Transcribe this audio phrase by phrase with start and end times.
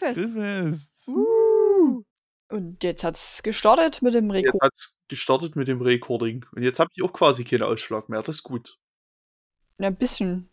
[0.00, 0.34] Grillfest.
[0.34, 1.08] Grillfest.
[1.08, 2.02] Uh.
[2.48, 4.62] Und jetzt hat's gestartet mit dem Jetzt Rekord.
[4.62, 6.44] hat's gestartet mit dem Recording.
[6.54, 8.20] Und jetzt habe ich auch quasi keinen Ausschlag mehr.
[8.22, 8.76] Das ist gut.
[9.78, 10.50] Ein bisschen.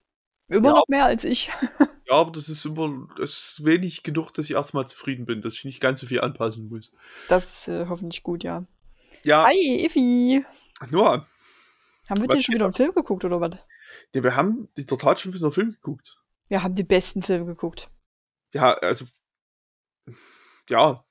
[0.48, 0.76] Immer Ja.
[0.76, 1.50] noch mehr als ich.
[2.10, 5.56] Ja, aber das ist immer, das ist wenig genug, dass ich erstmal zufrieden bin, dass
[5.56, 6.94] ich nicht ganz so viel anpassen muss.
[7.28, 8.66] Das ist äh, hoffentlich gut, ja.
[9.24, 10.46] Ja, Hi, Effi.
[10.90, 11.28] Noah,
[12.10, 13.56] Haben wir denn schon wieder einen Film geguckt oder was?
[14.16, 16.18] ja, wir haben in der Tat schon wieder einen Film geguckt.
[16.48, 17.90] Wir haben die besten Filme geguckt.
[18.54, 19.04] Ja, also,
[20.70, 21.04] ja,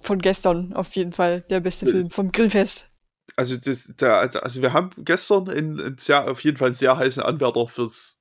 [0.00, 1.42] Von gestern auf jeden Fall.
[1.50, 2.88] Der beste Film vom Grillfest.
[3.36, 6.74] also, das, der, also, also wir haben gestern in, in sehr, auf jeden Fall einen
[6.74, 8.20] sehr heißen Anwärter fürs,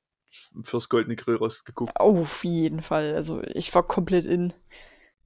[0.63, 1.91] fürs Goldene Grillrost geguckt.
[1.95, 3.15] Auf jeden Fall.
[3.15, 4.53] Also ich war komplett in.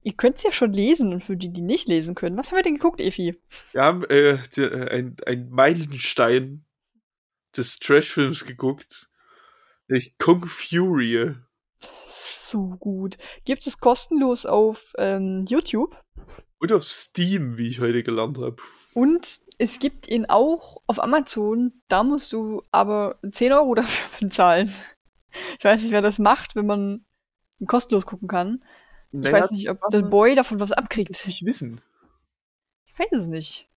[0.02, 2.36] Ihr könnt es ja schon lesen und für die, die nicht lesen können.
[2.36, 3.40] Was haben wir denn geguckt, Effi?
[3.72, 6.64] Wir haben äh, die, äh, ein, ein Meilenstein
[7.56, 9.08] des Trash-Films geguckt.
[10.18, 11.34] Kung Fury.
[12.28, 13.18] So gut.
[13.44, 15.96] Gibt es kostenlos auf ähm, YouTube.
[16.58, 18.56] Und auf Steam, wie ich heute gelernt habe.
[18.94, 21.72] Und es gibt ihn auch auf Amazon.
[21.88, 24.72] Da musst du aber 10 Euro dafür bezahlen.
[25.58, 27.04] Ich weiß nicht, wer das macht, wenn man
[27.66, 28.64] kostenlos gucken kann.
[29.12, 31.26] Ich weiß nicht, ob der Boy davon was abkriegt.
[31.26, 31.80] nicht wissen.
[32.86, 33.68] Ich weiß es nicht.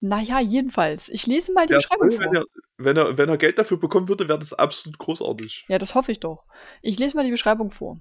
[0.00, 1.08] Naja, jedenfalls.
[1.08, 2.32] Ich lese mal die Wär Beschreibung toll, vor.
[2.32, 2.44] wenn, er,
[2.76, 5.64] wenn, er, wenn er Geld dafür bekommen würde, wäre das absolut großartig.
[5.68, 6.44] Ja, das hoffe ich doch.
[6.82, 7.98] Ich lese mal die Beschreibung vor.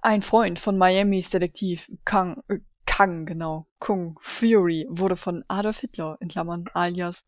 [0.00, 6.16] Ein Freund von Miamis Detektiv Kang, äh, Kang, genau, Kung Fury wurde von Adolf Hitler,
[6.20, 7.24] in Klammern alias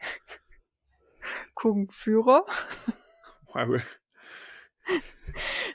[1.54, 2.44] Kung Führer,
[3.54, 3.80] Wow.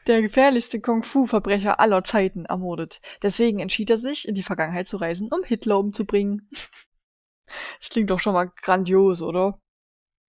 [0.07, 3.01] Der gefährlichste Kung-Fu-Verbrecher aller Zeiten, ermordet.
[3.21, 6.49] Deswegen entschied er sich, in die Vergangenheit zu reisen, um Hitler umzubringen.
[7.79, 9.59] Das klingt doch schon mal grandios, oder?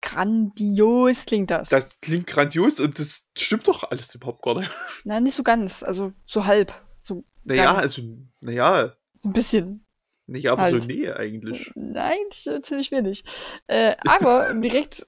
[0.02, 1.70] Grandios klingt das.
[1.70, 4.70] Das klingt grandios und das stimmt doch alles überhaupt gar nicht.
[5.06, 8.02] Nein, nicht so ganz, also so halb, so Naja, also,
[8.42, 9.86] naja, so ein bisschen.
[10.28, 10.82] nicht aber Halt.
[10.82, 11.72] so nee eigentlich.
[11.76, 12.18] Nein,
[12.62, 13.24] ziemlich wenig.
[13.68, 15.08] Äh, aber direkt,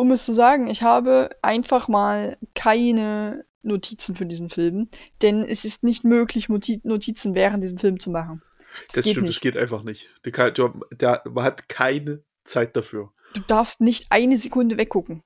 [0.00, 4.88] um es zu sagen, ich habe einfach mal keine Notizen für diesen Film,
[5.20, 8.40] denn es ist nicht möglich, Notizen während diesem Film zu machen.
[8.94, 9.36] Das geht stimmt, nicht.
[9.36, 10.08] das geht einfach nicht.
[10.24, 13.12] Der, kann- der, der, man hat keine Zeit dafür.
[13.34, 15.22] Du darfst nicht eine Sekunde weggucken.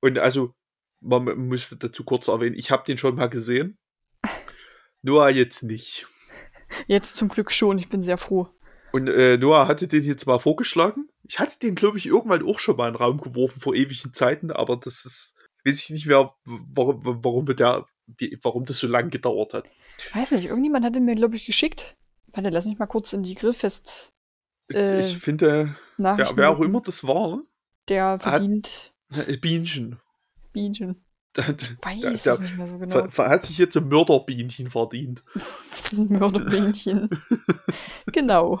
[0.00, 0.54] Und also,
[1.00, 3.76] man müsste dazu kurz erwähnen, ich habe den schon mal gesehen.
[5.02, 6.06] Noah jetzt nicht.
[6.86, 8.48] Jetzt zum Glück schon, ich bin sehr froh.
[8.92, 11.08] Und äh, Noah hatte den jetzt mal vorgeschlagen.
[11.24, 14.12] Ich hatte den, glaube ich, irgendwann auch schon mal in den Raum geworfen vor ewigen
[14.12, 17.86] Zeiten, aber das ist, weiß ich nicht mehr, warum, warum, der,
[18.42, 19.64] warum das so lange gedauert hat.
[20.12, 21.96] Weiß nicht, irgendjemand hatte mir, glaube ich, geschickt.
[22.32, 24.12] Warte, lass mich mal kurz in die Grillfest
[24.72, 27.42] Äh, ich finde, wer, wer auch immer das war,
[27.88, 30.00] Der verdient äh, Bienchen.
[30.52, 31.02] Bienchen.
[31.36, 33.08] Der nicht mehr so genau.
[33.16, 35.22] hat sich jetzt ein Mörderbienchen verdient.
[35.92, 37.08] Mörderbienchen.
[38.12, 38.60] genau.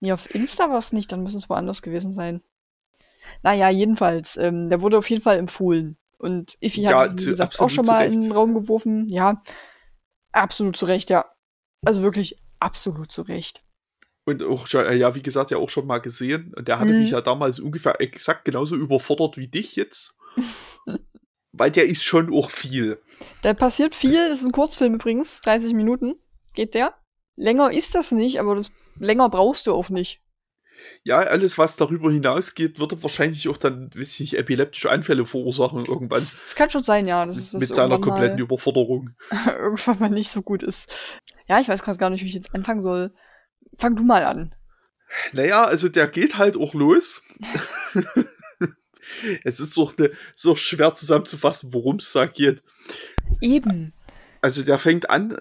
[0.00, 2.42] Nee, auf Insta war es nicht, dann müssen es woanders gewesen sein.
[3.42, 5.96] Naja, jedenfalls, ähm, der wurde auf jeden Fall empfohlen.
[6.18, 9.08] Und Iffi Ja, hat ihn, wie gesagt, auch schon mal in den Raum geworfen.
[9.08, 9.42] Ja,
[10.32, 11.26] absolut zu Recht, ja.
[11.84, 13.62] Also wirklich absolut zu Recht.
[14.24, 16.52] Und auch schon, äh, ja, wie gesagt, ja auch schon mal gesehen.
[16.56, 17.00] Und der hatte Mhm.
[17.00, 20.16] mich ja damals ungefähr exakt genauso überfordert wie dich jetzt.
[21.58, 23.00] Weil der ist schon auch viel.
[23.42, 26.16] Da passiert viel, das ist ein Kurzfilm übrigens, 30 Minuten
[26.54, 26.94] geht der.
[27.36, 30.20] Länger ist das nicht, aber das, länger brauchst du auch nicht.
[31.04, 35.84] Ja, alles, was darüber hinausgeht, würde wahrscheinlich auch dann, weiß ich nicht, epileptische Anfälle verursachen
[35.86, 36.20] irgendwann.
[36.20, 37.24] Das kann schon sein, ja.
[37.24, 39.10] Das mit seiner kompletten Überforderung.
[39.46, 40.94] irgendwann mal nicht so gut ist.
[41.46, 43.12] Ja, ich weiß gerade gar nicht, wie ich jetzt anfangen soll.
[43.78, 44.54] Fang du mal an.
[45.32, 47.22] Naja, also der geht halt auch los.
[49.44, 52.62] es ist doch, ne, ist doch schwer zusammenzufassen, worum es da geht.
[53.40, 53.92] Eben.
[54.40, 55.36] Also der fängt an,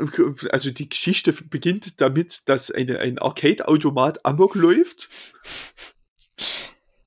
[0.49, 5.09] also die Geschichte beginnt damit, dass eine, ein Arcade-Automat amok läuft.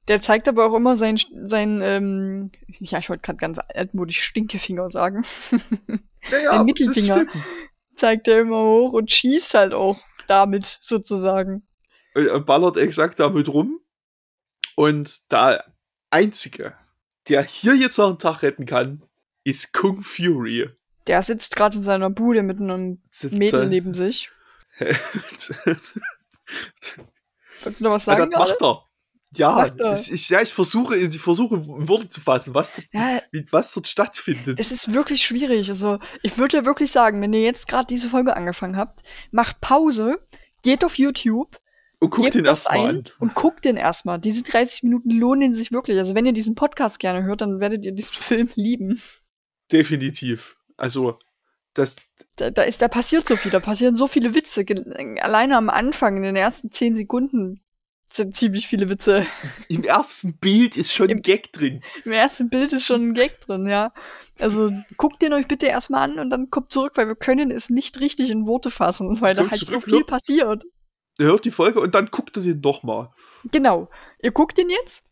[0.07, 2.51] Der zeigt aber auch immer sein, sein ähm,
[2.81, 5.25] ja, ich wollte gerade ganz altmodisch Stinkefinger sagen.
[6.31, 7.27] Naja, Ein Mittelfinger.
[7.97, 11.67] zeigt er immer hoch und schießt halt auch damit, sozusagen.
[12.15, 13.81] Er ballert exakt damit rum.
[14.77, 15.65] Und der
[16.11, 16.75] Einzige,
[17.29, 19.03] der hier jetzt noch einen Tag retten kann,
[19.45, 20.69] ist Kung Fury.
[21.07, 23.01] Der sitzt gerade in seiner Bude mit einem
[23.31, 24.31] Mädel neben sich.
[24.79, 25.95] Wolltest
[27.81, 28.31] du noch was Ja, sagen?
[28.31, 28.85] das macht er.
[29.35, 29.93] Ja, Macht er.
[29.95, 33.21] Ich, ich, ja, ich versuche, ich versuche Worte zu fassen, was, Ja,
[33.51, 34.59] was dort stattfindet.
[34.59, 35.69] es ist wirklich schwierig.
[35.71, 39.01] Also, ich würde ja wirklich sagen, wenn ihr jetzt gerade diese Folge angefangen habt,
[39.31, 40.19] macht Pause,
[40.63, 41.59] geht auf YouTube,
[42.01, 43.05] Und guck gebt den erstmal an.
[43.19, 44.21] und guckt den erstmal.
[44.21, 45.99] Diese 30 Minuten lohnen sich wirklich.
[45.99, 49.03] Also, wenn ihr diesen Podcast gerne hört, dann werdet ihr diesen Film lieben.
[49.73, 50.57] Definitiv.
[50.77, 51.19] Also,
[51.75, 51.97] Das,
[52.37, 54.65] da, da, ist, da passiert so viel, da passieren so viele Witze.
[55.21, 57.61] Alleine am Anfang, in den ersten zehn Sekunden,
[58.13, 59.27] sind ziemlich viele Witze.
[59.69, 61.83] Im ersten Bild ist schon Im, ein Gag drin.
[62.05, 63.93] Im ersten Bild ist schon ein Gag drin, ja.
[64.39, 67.71] Also guckt den euch bitte erstmal an und dann kommt zurück, weil wir können es
[67.71, 70.65] nicht richtig in Worte fassen, weil da halt zurück, so viel passiert.
[71.19, 73.11] Hört die Folge und dann guckt ihr den nochmal.
[73.51, 73.91] Genau.
[74.23, 75.03] Ihr guckt den jetzt,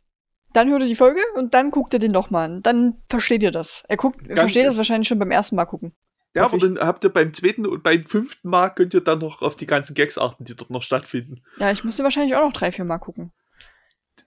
[0.52, 2.62] dann hört ihr die Folge und dann guckt ihr den nochmal an.
[2.62, 3.82] Dann versteht ihr das.
[3.88, 5.92] Er guckt, Ganz versteht das wahrscheinlich schon beim ersten Mal gucken.
[6.34, 9.40] Ja, aber dann habt ihr beim zweiten und beim fünften Mal könnt ihr dann noch
[9.40, 11.42] auf die ganzen Gags achten, die dort noch stattfinden.
[11.58, 13.32] Ja, ich müsste wahrscheinlich auch noch drei, vier Mal gucken.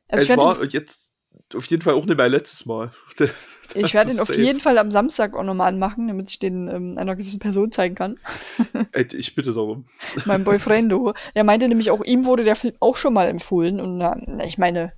[0.08, 1.14] Also es war jetzt
[1.56, 2.92] auf jeden Fall auch nicht mein letztes Mal.
[3.72, 4.42] Das ich werde ihn auf safe.
[4.42, 7.94] jeden Fall am Samstag auch nochmal anmachen, damit ich den ähm, einer gewissen Person zeigen
[7.94, 8.18] kann.
[9.14, 9.86] ich bitte darum.
[10.26, 11.14] mein Boyfriendo.
[11.36, 14.58] Er meinte nämlich auch, ihm wurde der Film auch schon mal empfohlen und na, ich
[14.58, 14.94] meine.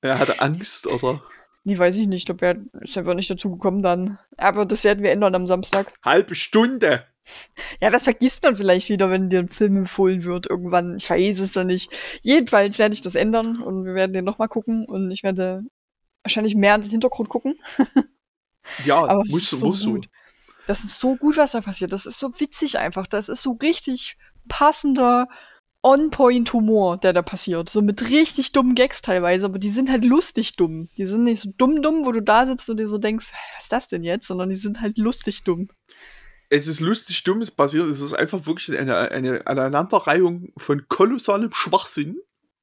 [0.00, 1.20] er hatte Angst, oder?
[1.64, 2.20] Nee, weiß ich nicht.
[2.20, 4.20] Ich glaube, er ist einfach nicht dazu gekommen dann.
[4.36, 5.92] Aber das werden wir ändern am Samstag.
[6.04, 7.04] Halbe Stunde!
[7.80, 10.96] Ja, das vergisst man vielleicht wieder, wenn dir ein Film empfohlen wird irgendwann.
[10.96, 11.90] Ich weiß es doch nicht.
[12.22, 15.62] Jedenfalls werde ich das ändern und wir werden den nochmal gucken und ich werde
[16.22, 17.54] wahrscheinlich mehr in den Hintergrund gucken.
[18.84, 20.06] ja, Aber musst du, so musst gut.
[20.06, 20.10] du.
[20.66, 21.92] Das ist so gut, was da passiert.
[21.92, 23.06] Das ist so witzig einfach.
[23.06, 24.16] Das ist so richtig
[24.48, 25.28] passender
[25.82, 27.68] On-Point-Humor, der da passiert.
[27.68, 30.88] So mit richtig dummen Gags teilweise, aber die sind halt lustig dumm.
[30.96, 33.64] Die sind nicht so dumm dumm, wo du da sitzt und dir so denkst, was
[33.64, 34.28] ist das denn jetzt?
[34.28, 35.68] Sondern die sind halt lustig dumm.
[36.54, 41.50] Es ist lustig dumm, es passiert, es ist einfach wirklich eine, eine Aneinanderreihung von kolossalem
[41.50, 42.18] Schwachsinn.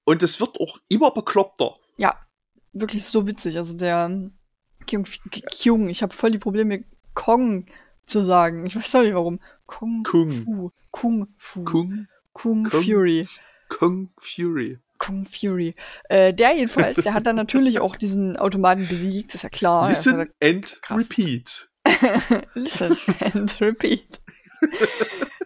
[0.06, 1.74] Und es wird auch immer bekloppter.
[1.98, 2.20] Ja,
[2.72, 3.58] wirklich so witzig.
[3.58, 4.30] Also der
[4.86, 5.08] Kyung,
[5.52, 6.84] Kyung ich habe voll die Probleme,
[7.16, 7.66] Kong
[8.06, 8.68] zu sagen.
[8.68, 9.40] Ich weiß auch nicht warum.
[9.66, 10.32] Kung, Kung.
[10.34, 10.72] Fu.
[10.92, 11.64] Kung Fu.
[11.64, 13.28] Kung Kung, Kung Fury.
[13.70, 14.78] Kung Fury.
[15.00, 15.74] Kung Fury.
[16.10, 19.90] Äh, der jedenfalls, der hat dann natürlich auch diesen Automaten besiegt, ist ja klar.
[19.90, 21.70] Listen and repeat.
[22.54, 22.98] Listen
[23.34, 24.20] and repeat.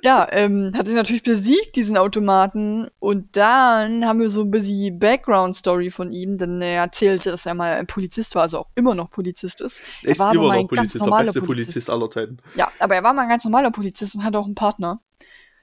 [0.01, 2.90] ja, ähm, hat ihn natürlich besiegt, diesen Automaten.
[3.00, 7.54] Und dann haben wir so ein bisschen Background-Story von ihm, denn er erzählte, dass er
[7.54, 9.81] mal ein Polizist war, also auch immer noch Polizist ist.
[10.04, 11.45] Er, ist immer noch Polizist, der beste Polizist.
[11.45, 12.38] Polizist aller Zeiten.
[12.56, 15.00] Ja, aber er war mal ein ganz normaler Polizist und hatte auch einen Partner.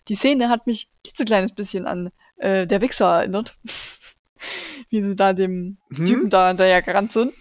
[0.08, 3.56] Die Szene hat mich ein kleines bisschen an äh, der Wichser erinnert.
[4.88, 6.06] Wie sie da dem hm?
[6.06, 7.34] Typen da hinterher gerannt sind.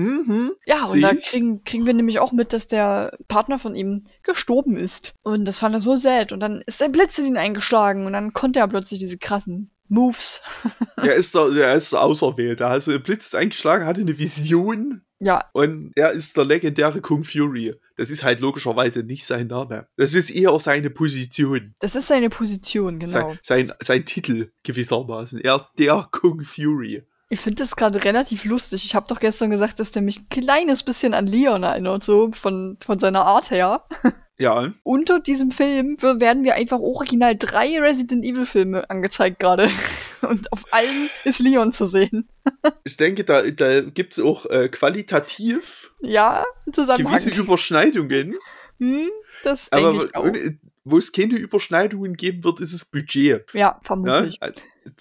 [0.00, 0.52] Mhm.
[0.66, 4.76] Ja, und da kriegen, kriegen wir nämlich auch mit, dass der Partner von ihm gestorben
[4.76, 5.14] ist.
[5.22, 6.32] Und das fand er so sad.
[6.32, 9.70] Und dann ist ein Blitz in ihn eingeschlagen und dann konnte er plötzlich diese krassen
[9.88, 10.40] Moves.
[10.96, 12.66] er ist er ist der Auserwählte.
[12.66, 15.02] Also der Blitz ist eingeschlagen, hatte eine Vision.
[15.18, 15.44] Ja.
[15.52, 17.74] Und er ist der legendäre Kung Fury.
[17.96, 19.86] Das ist halt logischerweise nicht sein Name.
[19.96, 21.74] Das ist eher seine Position.
[21.80, 23.12] Das ist seine Position, genau.
[23.12, 25.38] Sein, sein, sein Titel gewissermaßen.
[25.40, 27.04] Er ist der Kung Fury.
[27.32, 28.84] Ich finde das gerade relativ lustig.
[28.84, 32.32] Ich habe doch gestern gesagt, dass der mich ein kleines bisschen an Leon erinnert, so
[32.32, 33.84] von, von seiner Art her.
[34.40, 34.72] Ja.
[34.84, 39.68] Unter diesem Film werden wir einfach original drei Resident Evil Filme angezeigt gerade.
[40.22, 42.26] Und auf allen ist Leon zu sehen.
[42.84, 48.34] ich denke, da, da gibt es auch äh, qualitativ ja, gewisse Überschneidungen.
[48.78, 49.10] Hm,
[49.44, 50.32] das denke ich auch.
[50.84, 53.44] Wo es keine Überschneidungen geben wird, ist es Budget.
[53.52, 54.38] Ja, vermutlich.
[54.40, 54.52] Ja,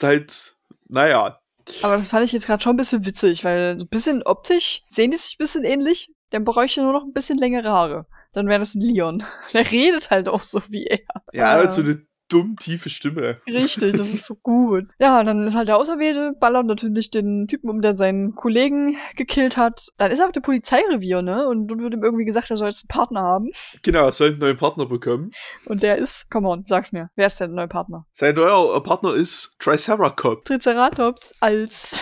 [0.01, 0.53] halt,
[0.89, 1.38] naja.
[1.83, 4.83] Aber das fand ich jetzt gerade schon ein bisschen witzig, weil so ein bisschen optisch
[4.89, 6.13] sehen die sich ein bisschen ähnlich.
[6.31, 9.23] Der bräuchte nur noch ein bisschen längere Haare dann wäre das ein Leon.
[9.53, 10.99] Der redet halt auch so wie er.
[11.33, 13.41] Ja, hat so eine dumm tiefe Stimme.
[13.47, 14.85] Richtig, das ist so gut.
[14.99, 19.57] Ja, dann ist halt der Auserwählte, ballert natürlich den Typen um, der seinen Kollegen gekillt
[19.57, 19.87] hat.
[19.97, 21.47] Dann ist er auf der Polizeirevier, ne?
[21.47, 23.51] Und dann wird ihm irgendwie gesagt, er soll jetzt einen Partner haben.
[23.81, 25.31] Genau, er soll einen neuen Partner bekommen.
[25.65, 28.05] Und der ist, come on, sag's mir, wer ist der neue Partner?
[28.13, 30.43] Sein neuer Partner ist Triceratops.
[30.45, 31.95] Triceratops als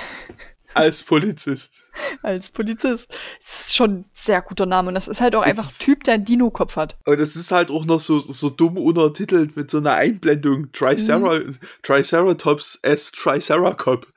[0.78, 1.84] als Polizist.
[2.22, 3.10] Als Polizist.
[3.40, 4.90] Das ist schon ein sehr guter Name.
[4.90, 6.98] Und das ist halt auch einfach ein Typ, der einen Dino-Kopf hat.
[7.06, 10.72] Und es ist halt auch noch so, so dumm untertitelt mit so einer Einblendung.
[10.72, 11.58] Tricera mhm.
[11.84, 14.08] Triceratops as Triceracop.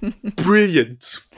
[0.36, 1.28] Brilliant.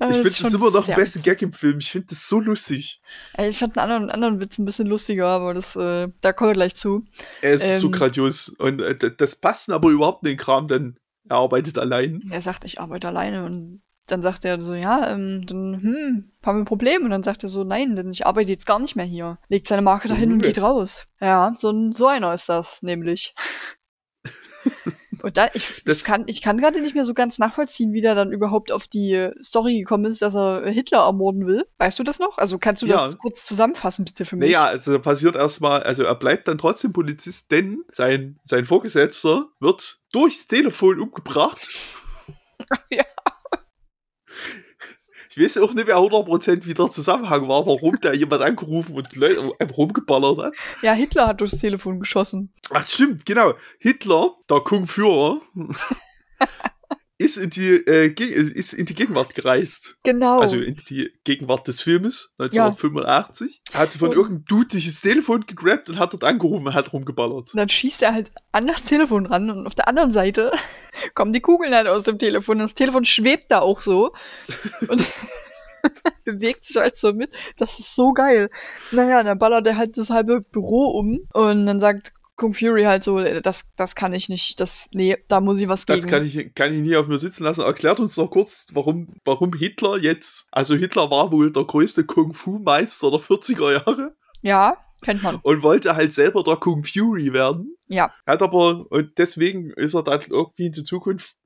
[0.00, 1.78] Ja, ich finde das immer noch der beste Gag im Film.
[1.78, 3.00] Ich finde das so lustig.
[3.38, 6.54] Ich fand einen anderen, anderen Witz ein bisschen lustiger, aber das, äh, da kommen wir
[6.54, 7.04] gleich zu.
[7.40, 8.48] Er ist ähm, so grandios.
[8.48, 10.96] Und äh, das passt aber überhaupt in den Kram, denn
[11.28, 12.22] er arbeitet allein.
[12.30, 16.58] Er sagt, ich arbeite alleine und dann sagt er so, ja, ähm, dann, hm, haben
[16.58, 17.04] wir ein Problem.
[17.04, 19.38] Und dann sagt er so, nein, denn ich arbeite jetzt gar nicht mehr hier.
[19.48, 21.06] Legt seine Marke so dahin und geht raus.
[21.20, 23.34] Ja, so, so einer ist das, nämlich.
[25.22, 28.00] Und da, ich, das, ich kann, ich kann gerade nicht mehr so ganz nachvollziehen, wie
[28.00, 31.66] der dann überhaupt auf die Story gekommen ist, dass er Hitler ermorden will.
[31.78, 32.38] Weißt du das noch?
[32.38, 34.48] Also kannst du das kurz zusammenfassen, bitte für mich?
[34.48, 39.98] Naja, also passiert erstmal, also er bleibt dann trotzdem Polizist, denn sein, sein Vorgesetzter wird
[40.12, 41.68] durchs Telefon umgebracht.
[42.90, 43.04] ja.
[45.36, 49.14] Ich weiß auch nicht mehr 100% wie der Zusammenhang war, warum da jemand angerufen und
[49.14, 50.54] die Leute einfach rumgeballert hat.
[50.80, 52.50] Ja, Hitler hat durchs Telefon geschossen.
[52.70, 53.52] Ach, stimmt, genau.
[53.78, 55.42] Hitler, der Kung-Führer,
[57.18, 59.96] ist, in die, äh, ist in die Gegenwart gereist.
[60.02, 60.38] Genau.
[60.40, 63.62] Also in die Gegenwart des Filmes, 1985.
[63.72, 66.92] Hat von Und- irgendeinem Dude sich das Telefon gegrabt und hat dort angerufen und hat
[66.92, 67.52] rumgeballert.
[67.52, 70.52] Und dann schießt er halt an das Telefon ran und auf der anderen Seite
[71.14, 72.58] kommen die Kugeln halt aus dem Telefon.
[72.58, 74.12] Das Telefon schwebt da auch so
[74.88, 75.02] und
[76.24, 77.30] bewegt sich halt so mit.
[77.56, 78.50] Das ist so geil.
[78.90, 83.02] Naja, dann ballert er halt das halbe Büro um und dann sagt Kung Fury halt
[83.02, 86.10] so, das, das kann ich nicht, das, nee, da muss ich was Das gegen.
[86.10, 87.62] kann ich, kann ich nie auf mir sitzen lassen.
[87.62, 93.10] Erklärt uns doch kurz, warum, warum Hitler jetzt, also Hitler war wohl der größte Kung-Fu-Meister
[93.10, 95.36] der 40er Jahre ja, kennt man.
[95.42, 97.74] und wollte halt selber der Kung Fury werden.
[97.88, 101.36] Ja, Hat aber, und deswegen ist er dann irgendwie in die Zukunft,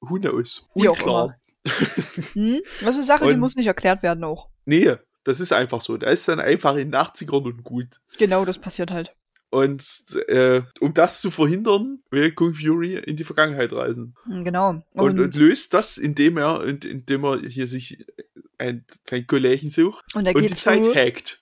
[0.00, 1.34] who knows, unklar.
[1.64, 2.60] hm?
[2.80, 4.48] das ist eine Sache, die Und- muss nicht erklärt werden auch.
[4.66, 5.96] Nee, das ist einfach so.
[5.96, 7.96] Der ist dann einfach in den 80ern und gut.
[8.18, 9.14] Genau, das passiert halt.
[9.50, 14.14] Und äh, um das zu verhindern, will Kung Fury in die Vergangenheit reisen.
[14.26, 14.82] Genau.
[14.92, 18.04] Und, und löst das, indem er, indem er hier sich
[18.58, 21.40] ein, ein Kollegen sucht und er und die Zeit hackt.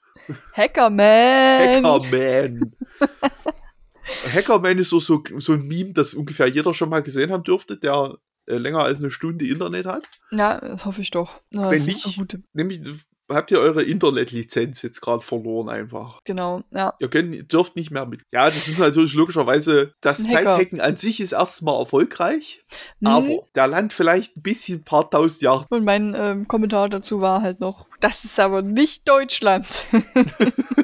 [0.55, 1.85] Hackerman.
[1.85, 2.77] Hackerman.
[4.33, 7.77] Hackerman ist so, so, so ein Meme, das ungefähr jeder schon mal gesehen haben dürfte,
[7.77, 10.07] der äh, länger als eine Stunde Internet hat.
[10.31, 11.41] Ja, das hoffe ich doch.
[11.53, 12.39] Ja, Wenn nicht-.
[12.53, 12.81] Nämlich
[13.29, 16.21] habt ihr eure Internetlizenz jetzt gerade verloren einfach.
[16.25, 16.95] Genau, ja.
[16.99, 18.23] Ihr könnt, dürft nicht mehr mit.
[18.33, 20.27] Ja, das ist natürlich logischerweise, das.
[20.27, 22.65] Zeithacken an sich ist erstmal erfolgreich,
[23.01, 23.07] Mhm.
[23.09, 25.67] aber der Land vielleicht ein bisschen, ein paar tausend Jahre.
[25.71, 29.67] Und mein ähm, Kommentar dazu war halt noch, das ist aber nicht Deutschland.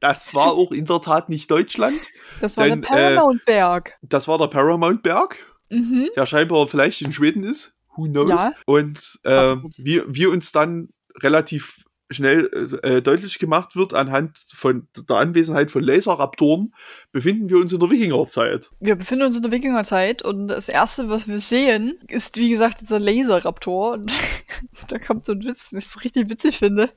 [0.00, 2.00] Das war auch in der Tat nicht Deutschland.
[2.40, 3.96] Das war Denn, der Paramount-Berg.
[4.02, 5.36] Das war der Paramount-Berg,
[5.70, 6.08] Mhm.
[6.16, 7.74] der scheinbar vielleicht in Schweden ist.
[7.96, 8.30] Who knows?
[8.30, 8.52] Ja.
[8.64, 9.78] Und äh, kurz.
[9.82, 10.88] wir, wir uns dann
[11.22, 12.48] relativ schnell
[12.82, 16.74] äh, deutlich gemacht wird, anhand von der Anwesenheit von Laserraptoren,
[17.12, 18.70] befinden wir uns in der Wikingerzeit.
[18.80, 22.80] Wir befinden uns in der Wikingerzeit und das erste, was wir sehen, ist wie gesagt
[22.80, 23.94] dieser Laserraptor.
[23.94, 24.12] Und
[24.88, 26.90] da kommt so ein Witz, den ich richtig witzig finde.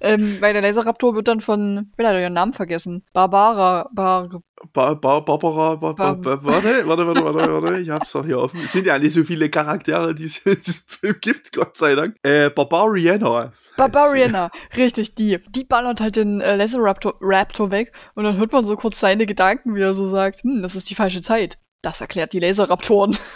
[0.00, 4.42] Ähm, weil der Laserraptor wird dann von, ich will leider ihren Namen vergessen, Barbara, Bar,
[4.72, 8.38] Ba ba Barbara, ba ba ba warte, warte, warte, warte, warte, ich hab's doch hier
[8.38, 8.60] offen.
[8.64, 11.94] Es sind ja nicht so viele Charaktere, die es in diesem Film gibt, Gott sei
[11.94, 12.16] Dank.
[12.22, 13.52] Äh, Barbariana.
[13.78, 15.38] Barbariana, richtig, die.
[15.48, 19.24] Die ballert halt den äh, Laserraptor Raptor weg und dann hört man so kurz seine
[19.26, 21.58] Gedanken, wie er so sagt, hm, das ist die falsche Zeit.
[21.82, 23.16] Das erklärt die Laserraptoren.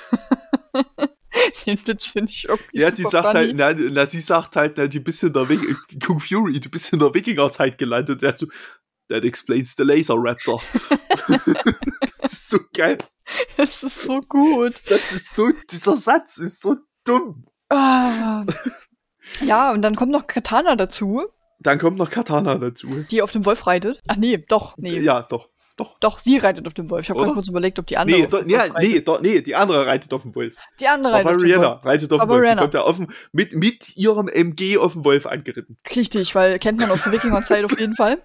[1.66, 3.54] Den Witz finde ich irgendwie Ja, die sagt funny.
[3.54, 5.60] halt, na, na, sie sagt halt, na, du bist in der Wik
[6.04, 8.22] Kung Fury, du bist in der Wikingerzeit gelandet.
[8.22, 8.46] Der so,
[9.08, 10.60] that explains the Laser Raptor.
[12.20, 12.98] das ist so geil.
[13.56, 14.74] Das ist so gut.
[14.88, 17.46] Das ist so, dieser Satz ist so dumm.
[17.70, 18.44] Ah.
[19.52, 21.22] Ja, und dann kommt noch Katana dazu,
[21.60, 23.04] Dann kommt noch Katana dazu.
[23.10, 24.00] die auf dem Wolf reitet.
[24.08, 24.98] Ach nee, doch, nee.
[24.98, 25.48] Ja, doch.
[25.78, 25.98] Doch.
[26.00, 27.04] Doch, sie reitet auf dem Wolf.
[27.04, 28.32] Ich habe gerade kurz überlegt, ob die andere Nee, Wolf
[28.74, 28.78] reitet.
[28.92, 30.54] nee, doch, nee, die andere reitet auf dem Wolf.
[30.80, 31.84] Die andere reitet auf dem Barbariana Wolf.
[31.86, 32.28] reitet auf dem Wolf.
[32.28, 32.60] Die Barbariana.
[32.60, 35.78] kommt ja dem, mit, mit ihrem MG auf dem Wolf angeritten.
[35.96, 38.18] Richtig, weil kennt man aus der Wikingerzeit auf jeden Fall.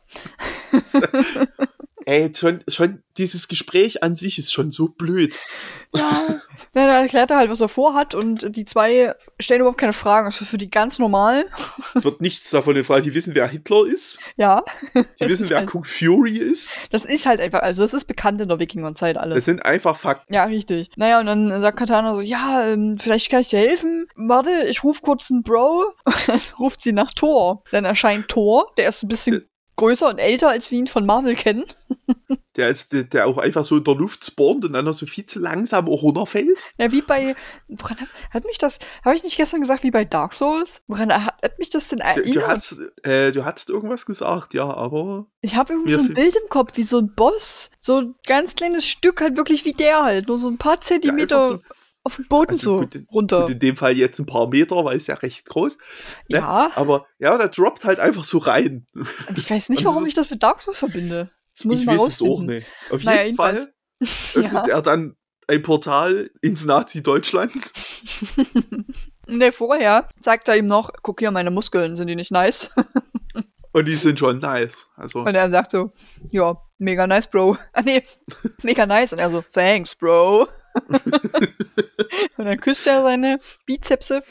[2.07, 5.39] Ey, schon, schon dieses Gespräch an sich ist schon so blöd.
[5.93, 6.01] Ja.
[6.29, 6.37] ja,
[6.73, 10.25] dann erklärt er halt, was er vorhat und die zwei stellen überhaupt keine Fragen.
[10.25, 11.47] Das ist für die ganz normal.
[11.95, 13.05] Wird nichts davon gefragt.
[13.05, 14.19] Die wissen, wer Hitler ist.
[14.37, 14.63] Ja.
[14.95, 16.77] Die wissen, wer halt- Kung Fury ist.
[16.91, 19.35] Das ist halt einfach, also das ist bekannt in der Wikingerzeit alles.
[19.35, 20.33] Das sind einfach Fakten.
[20.33, 20.89] Ja, richtig.
[20.95, 24.07] Naja, und dann sagt Katana so, ja, ähm, vielleicht kann ich dir helfen.
[24.15, 25.93] Warte, ich ruf kurz einen Bro.
[26.05, 27.63] Und dann ruft sie nach Thor.
[27.71, 29.45] Dann erscheint Thor, der ist ein bisschen
[29.77, 31.63] größer und älter, als wir ihn von Marvel kennen.
[32.57, 35.25] Der ist, der, der auch einfach so in der Luft spawnt und dann so viel
[35.25, 36.65] zu langsam auch runterfällt.
[36.79, 37.35] Ja, wie bei,
[37.67, 40.81] woran hat, hat mich das, habe ich nicht gestern gesagt, wie bei Dark Souls?
[40.87, 42.35] Woran hat, hat mich das denn Du, erinnert?
[42.35, 46.35] du, hast, äh, du hast irgendwas gesagt, ja, aber ich habe irgendwie so ein Bild
[46.35, 47.69] im Kopf, wie so ein Boss.
[47.79, 50.27] So ein ganz kleines Stück, halt wirklich wie der halt.
[50.27, 51.61] Nur so ein paar Zentimeter so-
[52.07, 53.41] auf dem Boden Also so gut, runter.
[53.41, 55.77] gut, in dem Fall jetzt ein paar Meter, weil es ja recht groß.
[56.29, 56.37] Ne?
[56.39, 58.87] ja, Aber ja, der droppt halt einfach so rein.
[58.95, 61.29] und ich weiß nicht, warum ich das mit Dark Souls verbinde.
[61.55, 62.67] Das muss ich, ich mal weiß es auch nicht.
[62.91, 64.65] Auf Naja, jeden Fall öffnet Ja.
[64.67, 65.15] er dann
[65.47, 67.53] ein Portal ins Nazi-Deutschland.
[69.29, 72.71] Ne, vorher zeigt er ihm noch, guck hier, meine Muskeln, sind die nicht nice?
[73.73, 74.87] Und die sind schon nice.
[74.95, 75.91] Also, Und er sagt so,
[76.31, 77.57] ja, mega nice, Bro.
[77.73, 78.03] Ah nee,
[78.63, 79.11] mega nice.
[79.11, 80.47] Und er so, thanks, Bro.
[82.37, 84.21] Und dann küsst er seine Bizepse,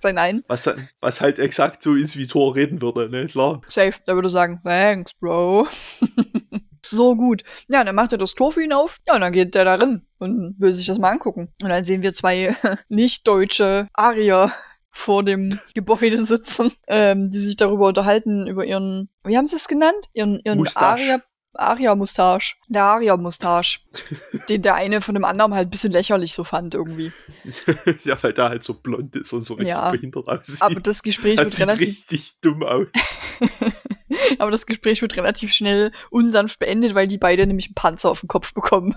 [0.00, 0.44] sein ein.
[0.48, 0.68] was,
[1.00, 3.26] was halt exakt so ist, wie Thor reden würde, ne?
[3.26, 3.60] Klar.
[3.68, 5.68] Safe, der würde sagen, thanks, Bro.
[6.84, 7.42] so gut.
[7.68, 8.98] Ja, dann macht er das Tor für ihn auf.
[9.06, 11.52] Ja, und dann geht der da rein und will sich das mal angucken.
[11.62, 12.56] Und dann sehen wir zwei
[12.88, 14.52] nicht-deutsche Arier
[14.90, 19.68] vor dem Gebäude sitzen, ähm, die sich darüber unterhalten, über ihren, wie haben sie es
[19.68, 20.08] genannt?
[20.12, 20.86] Ihren, ihren Mustache.
[20.86, 21.22] Aria,
[21.58, 22.56] Aria-Mustache.
[22.68, 23.80] Der Aria-Mustache.
[24.48, 27.12] den der eine von dem anderen halt ein bisschen lächerlich so fand irgendwie.
[28.04, 30.62] ja, weil der halt so blond ist und so richtig Ja, behindert aussieht.
[30.62, 32.88] Aber das Gespräch das wird relativ richtig dumm aus.
[34.38, 38.20] Aber das Gespräch wird relativ schnell unsanft beendet, weil die beide nämlich einen Panzer auf
[38.20, 38.94] den Kopf bekommen.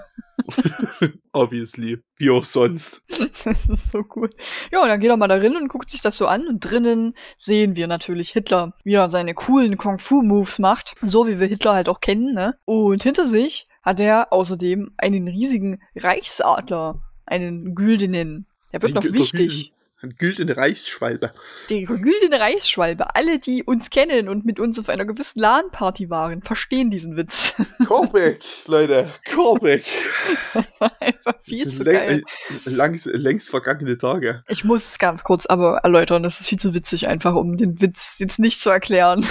[1.33, 1.99] Obviously.
[2.17, 3.01] Wie auch sonst.
[3.09, 4.29] das ist so cool.
[4.71, 6.47] Ja, und dann geht er mal da rein und guckt sich das so an.
[6.47, 10.95] Und drinnen sehen wir natürlich Hitler, wie er seine coolen Kung-Fu-Moves macht.
[11.01, 12.57] So wie wir Hitler halt auch kennen, ne?
[12.65, 17.01] Und hinter sich hat er außerdem einen riesigen Reichsadler.
[17.25, 18.47] Einen güldenen.
[18.73, 19.73] Der wird noch wichtig.
[20.01, 21.31] Ein güldene Reichsschwalbe.
[21.69, 23.15] Die güldene Reichsschwalbe.
[23.15, 27.53] Alle, die uns kennen und mit uns auf einer gewissen LAN-Party waren, verstehen diesen Witz.
[27.85, 29.09] Callback, Leute.
[29.25, 29.83] Callback.
[30.53, 32.23] Das war einfach viel Das zu geil.
[32.65, 34.41] läng- langs, längst vergangene Tage.
[34.47, 36.23] Ich muss es ganz kurz aber erläutern.
[36.23, 39.25] Das ist viel zu witzig, einfach um den Witz jetzt nicht zu erklären.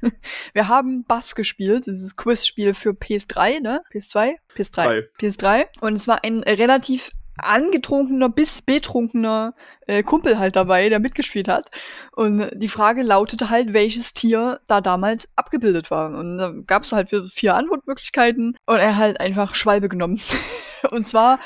[0.52, 3.80] Wir haben Bass gespielt, dieses Quizspiel für PS3, ne?
[3.92, 4.32] PS2?
[4.54, 4.70] PS3.
[4.74, 5.08] Drei.
[5.18, 5.66] PS3.
[5.80, 7.10] Und es war ein relativ
[7.44, 9.54] angetrunkener bis betrunkener
[9.86, 11.70] äh, Kumpel halt dabei, der mitgespielt hat.
[12.12, 16.10] Und die Frage lautete halt, welches Tier da damals abgebildet war.
[16.16, 20.20] Und da gab es halt vier Antwortmöglichkeiten und er halt einfach Schwalbe genommen.
[20.90, 21.40] und zwar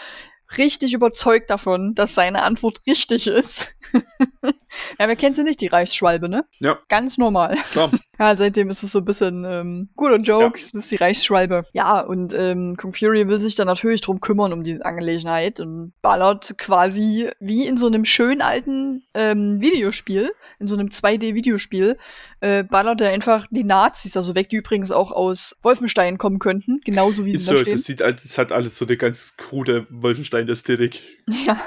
[0.56, 3.74] richtig überzeugt davon, dass seine Antwort richtig ist.
[4.42, 4.52] ja,
[4.98, 6.44] wer kennt sie nicht, die Reichsschwalbe, ne?
[6.58, 7.56] Ja, Ganz normal.
[7.70, 7.90] klar.
[8.18, 10.64] Ja, seitdem ist es so ein bisschen ähm, guter Joke, Ja.
[10.73, 11.64] das ist die Reichsschwalbe.
[11.73, 15.92] Ja, und ähm, Kung Fury will sich dann natürlich drum kümmern, um die Angelegenheit und
[16.02, 20.30] ballert quasi wie in so einem schönen alten ähm, Videospiel,
[20.61, 21.99] in so einem 2D-Videospiel,
[22.40, 26.80] äh, ballert er einfach die Nazis also weg, die übrigens auch aus Wolfenstein kommen könnten,
[26.84, 27.73] genauso wie Ist sie da so, stehen.
[27.73, 31.00] das sieht alles, das hat alles so eine ganz krude Wolfenstein-Ästhetik.
[31.47, 31.58] Ja,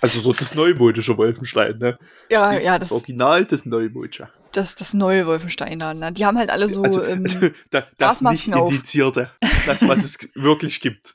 [0.00, 1.98] Also so das neumodische Wolfenstein, ne?
[2.30, 4.28] ja, Nicht ja, das das, Original, das neumodische.
[4.52, 6.12] das, das neue Wolfenstein ne?
[6.12, 7.24] Die haben halt alle so, also, ähm,
[7.70, 9.30] da, das nicht indizierte.
[9.66, 11.14] Das, was es wirklich gibt.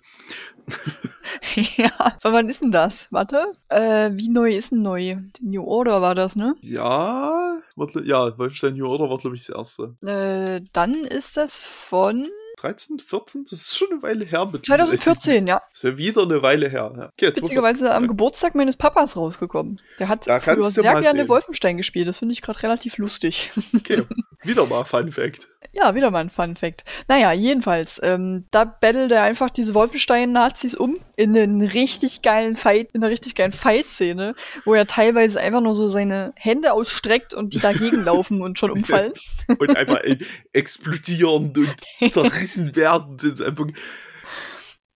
[1.77, 3.07] ja, aber wann ist denn das?
[3.11, 3.53] Warte.
[3.69, 5.17] Äh, wie neu ist denn neu?
[5.37, 6.55] Die New Order war das, ne?
[6.61, 7.59] Ja,
[8.03, 9.95] ja, Wolfenstein New Order war, glaube ich, das erste.
[10.05, 12.29] Äh, dann ist das von
[12.63, 13.43] 13, 14?
[13.43, 14.45] Das ist schon eine Weile her.
[14.45, 15.61] Mit 2014, ja.
[15.67, 16.93] Das ist ja wieder eine Weile her.
[16.97, 17.05] Ja.
[17.07, 19.81] Okay, Witzigerweise am Geburtstag meines Papas rausgekommen.
[19.99, 21.27] Der hat Da früher sehr gerne sehen.
[21.27, 22.07] Wolfenstein gespielt.
[22.07, 23.51] Das finde ich gerade relativ lustig.
[23.75, 24.03] Okay,
[24.43, 25.49] wieder mal Fun Fact.
[25.73, 26.85] Ja, wieder mal ein Fun Fact.
[27.07, 32.91] Naja, jedenfalls, ähm, da battelt er einfach diese Wolfenstein-Nazis um in einen richtig geilen Fight,
[32.93, 37.55] in einer richtig geilen Fight-Szene, wo er teilweise einfach nur so seine Hände ausstreckt und
[37.55, 39.13] die dagegen laufen und schon umfallen.
[39.47, 40.17] Und einfach äh,
[40.53, 43.17] explodieren und zerrissen werden.
[43.17, 43.65] Das ist einfach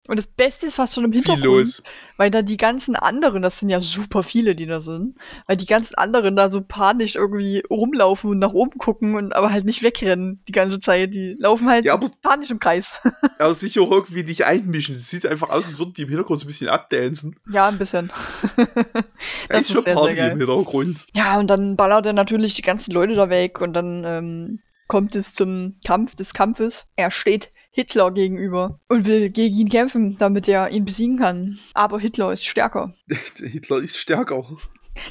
[0.07, 1.83] Und das Beste ist fast schon im Hintergrund, los.
[2.19, 5.65] weil da die ganzen anderen, das sind ja super viele, die da sind, weil die
[5.65, 9.83] ganzen anderen da so panisch irgendwie rumlaufen und nach oben gucken und aber halt nicht
[9.83, 11.15] wegrennen die ganze Zeit.
[11.15, 13.01] Die laufen halt Ja, aber- panisch im Kreis.
[13.39, 14.95] Aber sich auch irgendwie nicht einmischen.
[14.95, 17.37] Es sieht einfach aus, als würden die im Hintergrund so ein bisschen abdancen.
[17.51, 18.13] ja, ein bisschen.
[18.57, 18.65] Da
[19.49, 20.39] Das ist schon sehr, Party sehr im.
[20.39, 21.07] Hintergrund.
[21.15, 25.15] Ja, und dann ballert er natürlich die ganzen Leute da weg und dann ähm, kommt
[25.17, 26.85] es zum Kampf des Kampfes.
[26.97, 31.59] Er steht Hitler gegenüber und will gegen ihn kämpfen, damit er ihn besiegen kann.
[31.75, 32.95] Aber Hitler ist stärker.
[33.37, 34.47] Hitler ist stärker.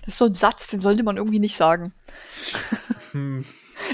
[0.05, 1.93] Das ist so ein Satz, den sollte man irgendwie nicht sagen.
[3.11, 3.43] Hm.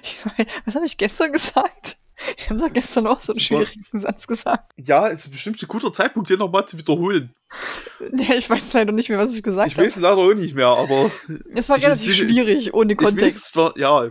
[0.04, 1.98] Ich mein, was habe ich gestern gesagt?
[2.38, 4.72] Ich habe doch gestern auch so einen schwierigen Satz gesagt.
[4.78, 7.34] Ja, es ist bestimmt ein guter Zeitpunkt, den nochmal zu wiederholen.
[8.14, 9.86] Ja, ich weiß leider nicht mehr, was ich gesagt Ich habe.
[9.86, 11.12] weiß leider auch nicht mehr, aber
[11.54, 13.38] Es war ich relativ schwierig, ohne ich weiß, Kontext.
[13.50, 14.10] es war, ja.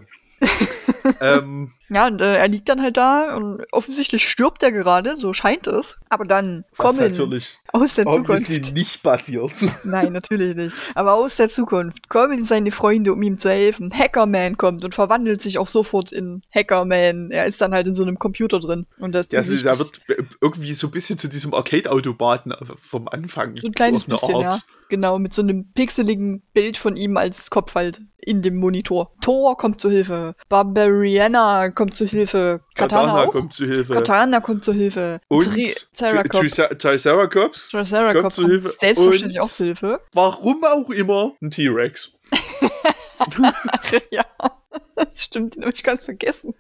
[1.21, 5.33] ähm, Ja, und äh, er liegt dann halt da und offensichtlich stirbt er gerade, so
[5.33, 5.97] scheint es.
[6.09, 8.75] Aber dann was kommen natürlich aus der Zukunft.
[8.75, 9.53] nicht passiert.
[9.85, 10.77] Nein, natürlich nicht.
[10.95, 13.93] Aber aus der Zukunft kommen seine Freunde, um ihm zu helfen.
[13.93, 17.31] Hackerman kommt und verwandelt sich auch sofort in Hackerman.
[17.31, 18.87] Er ist dann halt in so einem Computer drin.
[18.99, 20.01] Und das Ja, also, da wird
[20.41, 23.57] irgendwie so ein bisschen zu diesem Arcade-Automaten vom Anfang.
[23.57, 24.49] so ein kleines eine bisschen, ja.
[24.49, 24.67] Art.
[24.89, 29.13] Genau, mit so einem pixeligen Bild von ihm als Kopf halt in dem Monitor.
[29.21, 30.35] Thor kommt zu Hilfe.
[30.49, 32.61] Barbariana kommt zu Hilfe.
[32.75, 33.93] Katana, Katana kommt zu Hilfe.
[33.95, 35.21] Katana kommt zu Hilfe.
[35.29, 36.59] Und Triceratops.
[36.59, 38.75] Tri- Triceratops, Triceratops kommt zu Hilfe.
[38.81, 40.01] selbstverständlich auch zu Hilfe.
[40.13, 42.13] warum auch immer, ein T-Rex.
[44.11, 44.25] ja,
[45.15, 46.55] stimmt, den hab ich ganz vergessen.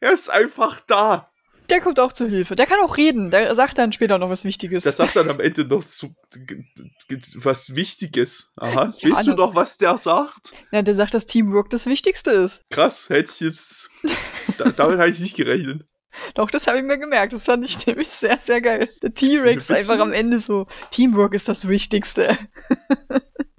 [0.00, 1.30] Er ist einfach da.
[1.70, 2.56] Der kommt auch zu Hilfe.
[2.56, 3.30] Der kann auch reden.
[3.30, 4.82] Der sagt dann später noch was Wichtiges.
[4.82, 5.82] Der sagt dann am Ende noch
[6.46, 6.64] g-
[7.36, 8.52] was Wichtiges.
[8.56, 9.36] Aha, Ja, weißt du ne.
[9.36, 10.52] noch, was der sagt?
[10.72, 12.62] ja, der sagt, dass Teamwork das Wichtigste ist.
[12.70, 13.90] Krass, hätte ich jetzt.
[14.58, 15.84] da, damit habe ich nicht gerechnet.
[16.34, 17.32] Doch, das habe ich mir gemerkt.
[17.32, 18.88] Das fand ich nämlich sehr, sehr geil.
[19.02, 22.36] Der T-Rex einfach am Ende so, Teamwork ist das Wichtigste.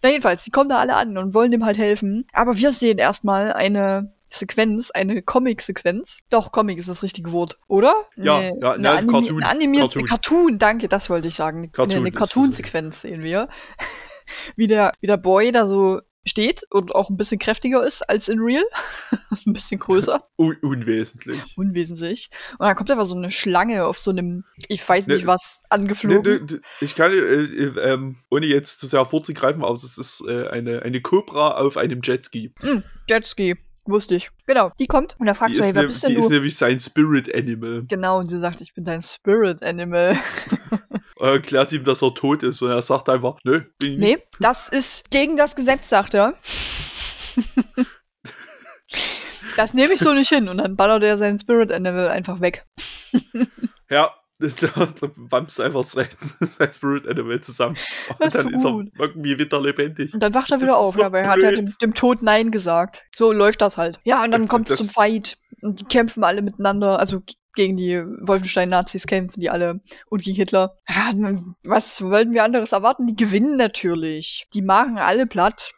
[0.01, 2.27] Na jedenfalls, die kommen da alle an und wollen dem halt helfen.
[2.31, 6.19] Aber wir sehen erstmal eine Sequenz, eine Comic-Sequenz.
[6.29, 8.05] Doch, Comic ist das richtige Wort, oder?
[8.15, 10.07] Ja, eine, ja, eine, ja, animi Cartoon, eine animierte Cartoon.
[10.09, 10.59] Cartoon.
[10.59, 11.71] danke, das wollte ich sagen.
[11.71, 12.15] Cartoon eine es.
[12.15, 13.49] Cartoon-Sequenz sehen wir.
[14.55, 18.27] wie, der, wie der Boy da so steht und auch ein bisschen kräftiger ist als
[18.27, 18.63] in Real.
[19.45, 21.39] ein bisschen größer, Un unwesentlich.
[21.55, 22.29] unwesentlich.
[22.57, 25.59] Und dann kommt einfach so eine Schlange auf so einem, ich weiß nicht Ne- was,
[25.61, 26.45] Ne, angeflogen.
[26.47, 30.47] ne, ich kann, äh, äh, ähm, ohne jetzt zu sehr vorzugreifen, aber es ist äh,
[30.47, 32.51] eine, eine Cobra auf einem Jetski.
[32.59, 33.55] Hm, Jetski,
[33.86, 34.30] wusste ich.
[34.45, 36.17] Genau, die kommt und er fragt Die, so, ist, hey, wer ne, bist die denn
[36.17, 36.34] ist du?
[36.34, 37.84] nämlich sein Spirit Animal.
[37.88, 40.17] Genau, und sie sagt, ich bin dein Spirit Animal.
[41.17, 44.17] Er erklärt ihm, dass er tot ist und er sagt einfach, nö, bin ich Nee,
[44.39, 46.34] das ist gegen das Gesetz, sagt er.
[49.56, 50.50] das nehme ich so nicht hin.
[50.50, 52.65] Und dann ballert er sein Spirit Animal einfach weg.
[53.89, 54.13] Ja,
[55.30, 56.08] bumps einfach sein,
[56.58, 57.76] sein Spirit Animal zusammen.
[58.19, 60.13] Das Und dann ist er irgendwie wieder lebendig.
[60.13, 61.74] Und dann wacht er Das wieder ist auf, so ja, weil er hat ja dem,
[61.82, 63.06] dem Tod Nein gesagt.
[63.15, 64.00] So läuft das halt.
[64.04, 65.38] Ja, und dann Das- kommt es das- zum Fight.
[65.62, 67.00] Und die kämpfen alle miteinander.
[67.00, 67.21] Also
[67.56, 69.80] gegen die Wolfenstein-Nazis kämpfen die alle.
[70.10, 70.78] Und gegen Hitler.
[70.89, 71.12] Ja,
[71.63, 73.08] was wollten wir anderes erwarten?
[73.08, 74.48] Die gewinnen natürlich.
[74.54, 75.71] Die machen alle platt.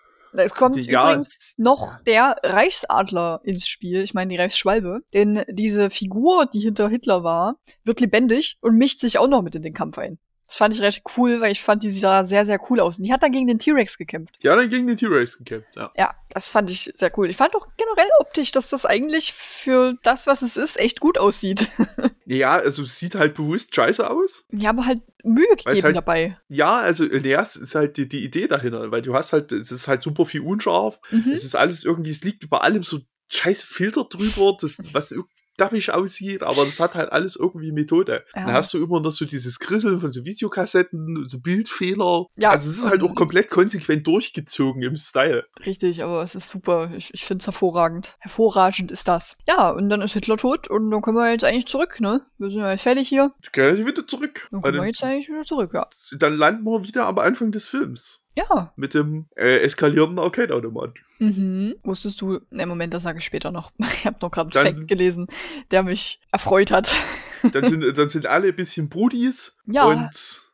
[0.44, 1.04] Es kommt Die- ja.
[1.12, 4.02] übrigens noch der Reichsadler ins Spiel.
[4.02, 5.02] Ich meine, die Reichsschwalbe.
[5.14, 9.56] Denn diese Figur, die hinter Hitler war, wird lebendig und mischt sich auch noch mit
[9.56, 10.20] in den Kampf ein.
[10.48, 12.98] Das fand ich recht cool, weil ich fand, die sah sehr, sehr cool aus.
[12.98, 14.38] Und die hat dann gegen den T-Rex gekämpft.
[14.40, 15.92] Ja, dann gegen den T-Rex gekämpft, ja.
[15.98, 17.30] Ja, das fand ich sehr cool.
[17.30, 21.18] Ich fand auch generell optisch, dass das eigentlich für das, was es ist, echt gut
[21.18, 21.70] aussieht.
[22.30, 24.44] Ja, also es sieht halt bewusst scheiße aus.
[24.52, 26.38] Die haben halt Mühe gegeben halt- dabei.
[26.50, 29.72] Ja, also, ja, es ist halt die, die Idee dahinter, weil du hast halt, es
[29.72, 31.00] ist halt super viel unscharf.
[31.10, 31.32] Mhm.
[31.32, 35.14] Es ist alles irgendwie, es liegt über allem so scheiß Filter drüber, das, was
[35.58, 38.24] daffig aussieht, aber das hat halt alles irgendwie Methode.
[38.36, 38.46] Ja.
[38.46, 42.28] Dann hast du immer noch so dieses Grisseln von so Videokassetten, so Bildfehler.
[42.38, 45.46] Ja, also es ist halt auch komplett konsequent durchgezogen im Style.
[45.66, 46.92] Richtig, aber es ist super.
[46.96, 48.16] Ich, ich finde es hervorragend.
[48.20, 49.36] Hervorragend ist das.
[49.48, 52.22] Ja, und dann ist Hitler tot und dann können wir jetzt eigentlich zurück, ne?
[52.38, 53.34] Wir sind ja jetzt fertig hier.
[53.52, 54.48] Kannst wieder zurück.
[54.52, 55.88] Dann können wir jetzt eigentlich wieder zurück, ja.
[56.18, 58.24] dann landen wir wieder am Anfang des Films.
[58.36, 58.72] Ja.
[58.76, 60.94] Mit dem äh, eskalierenden Arcade-Automat.
[61.20, 61.76] Mhm.
[61.84, 63.72] Wusstest du, ne, Moment, das sage ich später noch.
[63.98, 65.28] Ich habe noch gerade einen Fact gelesen,
[65.72, 66.94] der mich erfreut hat.
[67.52, 69.58] Dann sind, dann sind alle ein bisschen Brudis.
[69.68, 69.86] Ja.
[69.86, 70.10] Und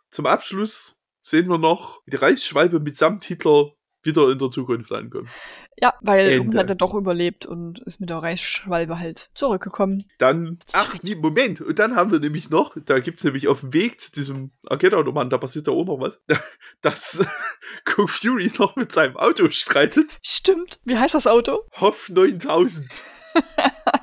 [0.10, 3.72] zum Abschluss sehen wir noch, wie die Reichsschwalbe mitsamt Hitler
[4.04, 5.30] wieder in der Zukunft ankommt.
[5.82, 6.34] Ja, weil Ende.
[6.34, 10.06] irgendwann hat er doch überlebt und ist mit der Reichsschwalbe halt zurückgekommen.
[10.18, 13.74] Dann, ach, nee, Moment, und dann haben wir nämlich noch, da gibt's nämlich auf dem
[13.74, 16.20] Weg zu diesem Arcade-Automaten, da passiert da auch noch was,
[16.82, 17.26] dass
[17.86, 20.20] Cook Fury noch mit seinem Auto streitet.
[20.22, 20.80] Stimmt.
[20.86, 21.64] Wie heißt das Auto?
[21.80, 23.04] Hoff 9000.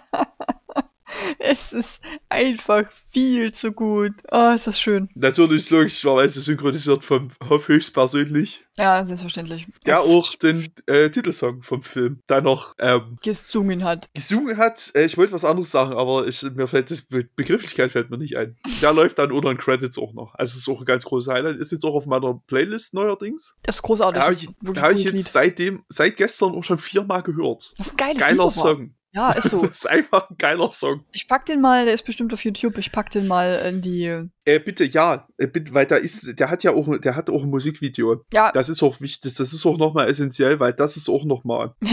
[1.42, 4.12] Es ist einfach viel zu gut.
[4.30, 5.08] Oh, ist das schön.
[5.14, 9.66] Natürlich logischerweise synchronisiert vom Hoff höchstpersönlich, Ja, selbstbestverständlich.
[9.86, 14.10] der auch den äh, Titelsong vom Film da noch ähm, gesungen hat.
[14.14, 14.90] gesungen hat.
[14.94, 18.18] Äh, ich wollte was anderes sagen, aber ich, mir fällt das Be Begrifflichkeit fällt mir
[18.18, 18.56] nicht ein.
[18.82, 20.34] Der läuft dann unter den Credits auch noch.
[20.34, 21.56] Also ist auch ein ganz großes Highlight.
[21.56, 23.56] Ist jetzt auch auf meiner Playlist neuerdings.
[23.62, 24.20] Das ist großartig.
[24.22, 25.26] Habe ich, ist hab ich jetzt Lied.
[25.28, 27.72] seitdem, seit gestern auch schon viermal gehört.
[27.78, 28.52] Das ist ein Geiler Lied.
[28.52, 28.94] Song.
[29.12, 29.60] Ja, ist so.
[29.66, 31.04] Das ist einfach ein geiler Song.
[31.12, 32.78] Ich pack den mal, der ist bestimmt auf YouTube.
[32.78, 34.04] Ich pack den mal in die.
[34.44, 37.42] Äh, bitte, ja, äh, bitte, weil da ist, der hat ja auch, der hat auch
[37.42, 38.24] ein Musikvideo.
[38.32, 41.74] Ja, Das ist auch wichtig, das ist auch nochmal essentiell, weil das ist auch nochmal,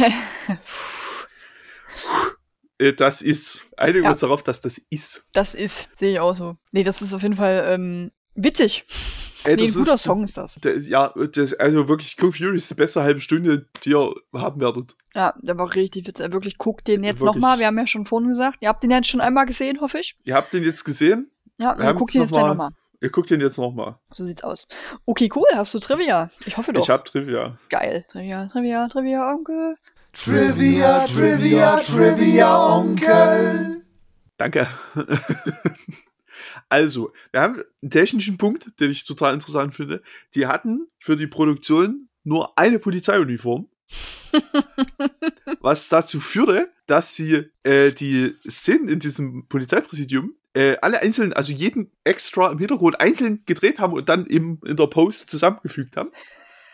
[2.79, 4.11] äh, das ist, einigen Ja.
[4.11, 5.25] uns darauf, dass das ist.
[5.33, 6.57] das ist, sehe ich auch so.
[6.71, 8.85] Nee, das ist auf jeden Fall ähm, witzig.
[9.47, 10.55] Äh, nee, das ein guter ist, Song ist das.
[10.55, 14.59] Der, ja, das, also wirklich, Cool Fury ist die beste halbe Stunde, die ihr haben
[14.61, 14.95] werdet.
[15.15, 16.31] Ja, der war richtig witzig.
[16.31, 17.57] Wirklich, guckt den jetzt nochmal.
[17.59, 18.57] Wir haben ja schon vorhin gesagt.
[18.61, 20.15] Ihr habt den jetzt schon einmal gesehen, hoffe ich.
[20.23, 22.71] Ihr habt den jetzt gesehen, Ja, Wir dann guckt jetzt ihn jetzt gleich noch nochmal.
[23.01, 23.95] ihr guckt den jetzt nochmal.
[24.11, 24.67] So sieht's aus.
[25.05, 25.45] Okay, cool.
[25.55, 26.29] Hast du Trivia?
[26.45, 26.81] Ich hoffe doch.
[26.81, 27.57] Ich hab Trivia.
[27.69, 28.05] Geil.
[28.11, 29.75] Trivia, Trivia, Trivia, Onkel.
[30.13, 33.81] Trivia, Trivia, Trivia, Onkel.
[34.37, 34.67] Danke.
[36.69, 40.01] also, wir haben einen technischen Punkt, den ich total interessant finde.
[40.35, 43.69] Die hatten für die Produktion nur eine Polizeiuniform.
[45.61, 51.53] was dazu führte, dass sie äh, die Szenen in diesem Polizeipräsidium äh, alle einzeln, also
[51.53, 56.11] jeden extra im Hintergrund einzeln gedreht haben und dann eben in der Post zusammengefügt haben.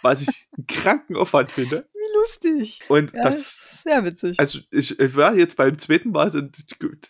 [0.03, 1.87] Was ich einen kranken Aufwand finde.
[1.93, 2.79] Wie lustig.
[2.89, 4.39] Und Ja, das, ist sehr witzig.
[4.39, 6.29] also ich, ich werde jetzt beim zweiten Mal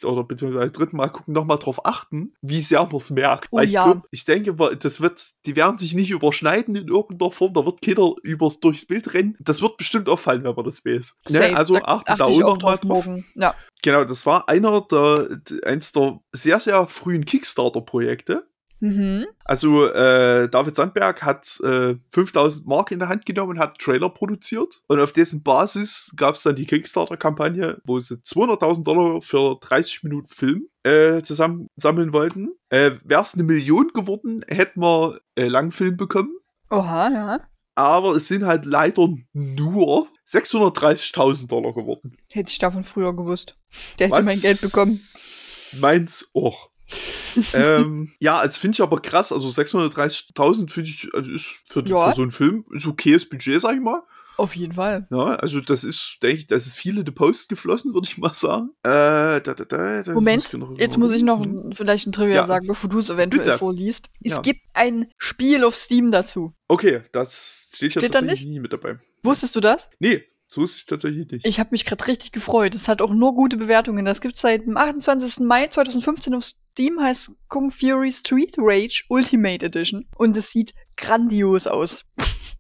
[0.04, 3.48] oder beziehungsweise dritten Mal gucken, nochmal drauf achten, wie sehr man es merkt.
[3.52, 3.86] Oh Weil ich, ja.
[3.86, 7.82] glaub, ich denke, das wird, die werden sich nicht überschneiden in irgendeiner Form, da wird
[7.82, 9.36] keiner übers durchs Bild rennen.
[9.40, 11.18] Das wird bestimmt auffallen, wenn man das weiß.
[11.30, 11.56] Ne?
[11.56, 13.24] Also Da achte da ich auch nochmal drauf drauf.
[13.36, 13.56] Ja.
[13.82, 18.48] Genau, das war einer der, eins der sehr, sehr frühen Kickstarter-Projekte.
[18.84, 19.28] Mhm.
[19.46, 24.10] Also äh, David Sandberg hat äh, 5000 Mark in der Hand genommen und hat Trailer
[24.10, 24.84] produziert.
[24.88, 30.04] Und auf dessen Basis gab es dann die Kickstarter-Kampagne, wo sie 200.000 Dollar für 30
[30.04, 32.50] Minuten Film äh, zusammen sammeln wollten.
[32.68, 36.36] Äh, Wäre es eine Million geworden, hätten wir äh, Langfilm bekommen.
[36.70, 37.40] Oha, ja.
[37.76, 42.18] Aber es sind halt leider nur 630.000 Dollar geworden.
[42.34, 43.58] Hätte ich davon früher gewusst.
[43.98, 44.26] Der hätte Was?
[44.26, 45.00] mein Geld bekommen.
[45.80, 46.73] Meins auch.
[47.54, 49.32] ähm, ja, also finde ich aber krass.
[49.32, 52.10] Also 630.000 finde ich, also ist für, Ja.
[52.10, 54.04] für so einen Film ist okayes Budget, sag ich mal.
[54.36, 55.06] Auf jeden Fall.
[55.12, 58.18] Ja, also das ist, denke ich, das ist viel in die Post geflossen, würde ich
[58.18, 58.70] mal sagen.
[58.82, 61.72] Äh, da, da, da, das Moment, muss Jetzt muss ich noch Mhm.
[61.74, 62.48] vielleicht ein Trivia Ja.
[62.48, 63.58] sagen, bevor du es eventuell Bitte.
[63.60, 64.10] vorliest.
[64.24, 64.42] Es Ja.
[64.42, 66.54] gibt ein Spiel auf Steam dazu.
[66.68, 68.98] Okay, das steht ja Steht da tatsächlich nie mit dabei.
[69.22, 69.90] Wusstest du das?
[70.00, 71.46] Nee, so ist es tatsächlich nicht.
[71.46, 72.74] Ich habe mich gerade richtig gefreut.
[72.74, 74.04] Es hat auch nur gute Bewertungen.
[74.04, 75.46] Das gibt seit dem 28.
[75.46, 76.44] Mai 2015 auf
[76.74, 80.08] Steam, heißt Kung Fury Street Rage Ultimate Edition.
[80.18, 82.04] Und es sieht grandios aus.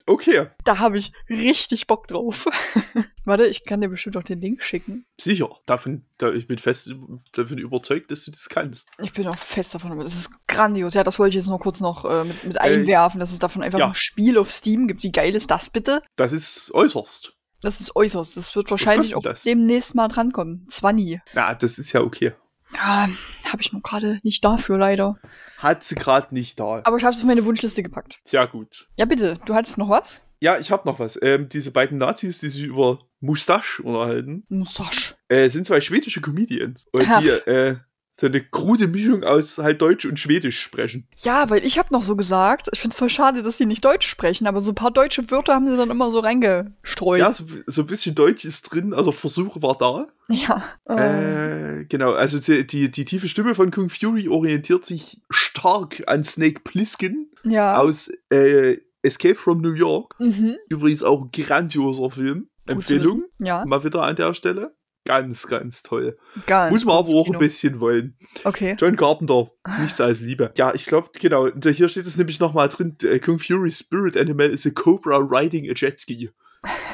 [0.05, 2.45] Okay, Da habe ich richtig Bock drauf.
[3.25, 5.05] Warte, ich kann dir bestimmt auch den Link schicken.
[5.19, 5.49] sicher.
[5.65, 6.93] Davon, da, ich bin fest
[7.31, 8.89] davon überzeugt, dass du das kannst.
[9.01, 10.93] Ich bin auch fest davon, aber es ist grandios.
[10.93, 13.63] Ja, das wollte ich jetzt nur kurz noch äh, mit, mit einwerfen, dass es davon
[13.63, 13.87] einfach ja.
[13.87, 15.01] ein Spiel auf Steam gibt.
[15.01, 16.03] Wie geil ist das bitte?
[16.17, 17.35] Das ist äußerst.
[17.61, 18.37] Das ist äußerst.
[18.37, 19.41] Das wird wahrscheinlich auch das?
[19.41, 20.67] demnächst mal drankommen.
[20.69, 21.19] Zwanni.
[21.33, 22.33] Na, das ist ja okay.
[22.75, 23.09] Ja,
[23.53, 25.17] habe ich nur gerade nicht dafür leider.
[25.57, 26.81] Hat sie gerade nicht da.
[26.83, 28.19] Aber ich habe es auf meine Wunschliste gepackt.
[28.25, 28.87] Sehr gut.
[28.97, 30.21] Ja, bitte, du hattest noch was?
[30.41, 31.17] Ja, ich habe noch was.
[31.21, 35.15] Ähm, diese beiden Nazis, die sich über Mustache unterhalten, Mustache.
[35.29, 36.87] äh, sind zwei schwedische Comedians.
[36.91, 37.21] Und Ach.
[37.21, 37.77] die äh,
[38.15, 41.07] so eine krude Mischung aus halt Deutsch und Schwedisch sprechen.
[41.17, 44.07] Ja, weil ich habe noch so gesagt, ich find's voll schade, dass sie nicht Deutsch
[44.07, 47.19] sprechen, aber so ein paar deutsche Wörter haben sie dann immer so reingestreut.
[47.19, 50.07] Ja, so, so ein bisschen Deutsch ist drin, also Versuch war da.
[50.29, 50.63] Ja.
[50.87, 56.03] äh, Äh, genau, also die, die, die tiefe Stimme von Kung Fury orientiert sich stark
[56.07, 57.77] an Snake Plissken ja.
[57.77, 60.15] aus äh, Escape from New York.
[60.19, 60.57] Mhm.
[60.69, 62.49] Übrigens auch ein grandioser Film.
[62.65, 63.25] Empfehlung.
[63.39, 64.73] Ja, Mal wieder an der Stelle.
[65.05, 66.17] Ganz, ganz toll.
[66.45, 67.37] ganz Muss man aber auch Kino.
[67.37, 68.15] ein bisschen wollen.
[68.45, 68.75] Okay.
[68.79, 70.53] John Carpenter, nichts als Liebe.
[70.57, 71.49] Ja, ich glaube, genau.
[71.61, 75.69] Hier steht es nämlich nochmal drin: äh, Kung Fury Spirit Animal is a Cobra riding
[75.69, 76.29] a Jet Ski.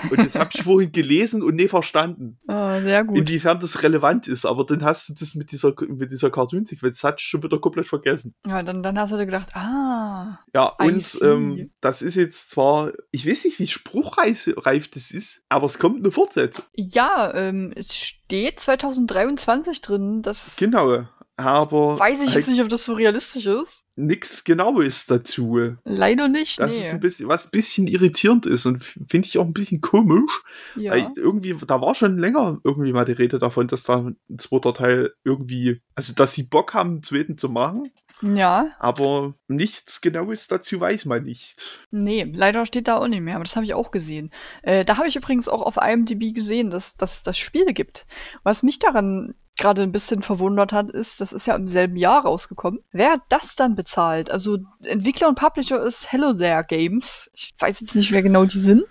[0.09, 3.17] Und das habe ich vorhin gelesen und nie verstanden, Ah, sehr gut.
[3.17, 4.45] inwiefern das relevant ist.
[4.45, 7.59] Aber dann hast du das mit dieser, mit dieser Cartoon-Sequenz, das hat ich schon wieder
[7.59, 8.33] komplett vergessen.
[8.47, 10.39] Ja, dann, dann hast du dir gedacht, ah.
[10.53, 15.43] Ja, und ähm, das ist jetzt zwar, ich weiß nicht, wie spruchreif reif das ist,
[15.49, 16.63] aber es kommt eine Fortsetzung.
[16.73, 20.21] Ja, ähm, es steht 2023 drin.
[20.21, 21.05] Das Genau.
[21.37, 23.78] Aber weiß ich halt jetzt nicht, ob das so realistisch ist.
[23.99, 25.75] Nichts Genaues dazu.
[25.83, 26.59] Leider nicht.
[26.59, 26.81] Das nee.
[26.81, 30.31] ist ein bisschen, was ein bisschen irritierend ist und finde ich auch ein bisschen komisch.
[30.75, 30.91] ja.
[30.91, 34.73] Weil irgendwie, da war schon länger irgendwie mal die Rede davon, dass da ein zweiter
[34.73, 40.47] Teil irgendwie, also dass sie Bock haben, einen zweiten zu machen, ja, aber nichts Genaues
[40.47, 41.79] dazu weiß man nicht.
[41.91, 44.31] nee, leider steht da auch nicht mehr, aber das habe ich auch gesehen.
[44.61, 48.05] Äh, da habe ich übrigens auch auf IMDb gesehen, dass dass das Spiel gibt.
[48.43, 52.23] Was mich daran gerade ein bisschen verwundert hat, ist, das ist ja im selben Jahr
[52.25, 52.79] rausgekommen.
[52.91, 54.31] Wer hat das dann bezahlt?
[54.31, 57.29] Also Entwickler und Publisher ist Hello There Games.
[57.33, 58.85] Ich weiß jetzt nicht, wer genau die sind.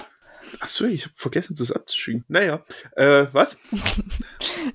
[0.61, 2.25] Achso, ich habe vergessen, das abzuschicken.
[2.29, 2.63] Naja,
[2.97, 3.57] äh, was?